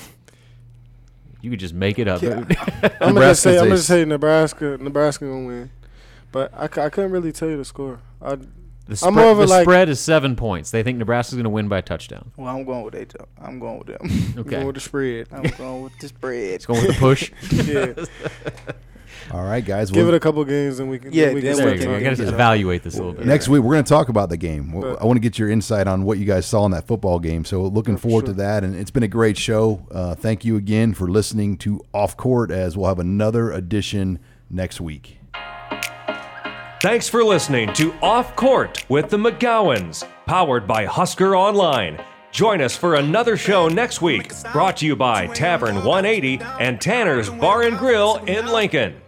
[1.42, 2.22] You could just make it up.
[2.22, 2.38] Yeah.
[3.00, 4.78] I'm gonna just say I'm gonna say Nebraska.
[4.80, 5.70] Nebraska gonna win,
[6.32, 8.00] but I, c- I couldn't really tell you the score.
[8.20, 8.38] I,
[8.86, 10.70] the I'm spread, more of a the like spread is seven points.
[10.70, 12.30] They think Nebraska's going to win by a touchdown.
[12.36, 13.12] Well, I'm going with eight.
[13.18, 13.26] though.
[13.40, 13.98] I'm going with them.
[14.34, 14.50] I'm Okay.
[14.50, 15.26] going with the spread.
[15.32, 16.50] I'm going with the spread.
[16.54, 17.30] It's going with the push.
[17.52, 18.04] yeah,
[19.32, 19.90] All right, guys.
[19.90, 21.12] give well, it a couple games and we can.
[21.12, 22.04] Yeah, we then can There start go.
[22.10, 23.26] Got to evaluate this a little bit.
[23.26, 24.70] Next week we're going to talk about the game.
[24.80, 27.18] But- I want to get your insight on what you guys saw in that football
[27.18, 27.44] game.
[27.44, 29.84] So looking Yeah, for forward to that, and it's been a great show.
[29.90, 34.80] Uh, thank you again for listening to Off Court, as we'll have another edition next
[34.80, 35.18] week.
[36.82, 41.98] Thanks for listening to Off Court with the McGowens, powered by Husker Online.
[42.32, 47.30] Join us for another show next week, brought to you by Tavern 180 and Tanner's
[47.30, 49.00] Bar and Grill in Lincoln.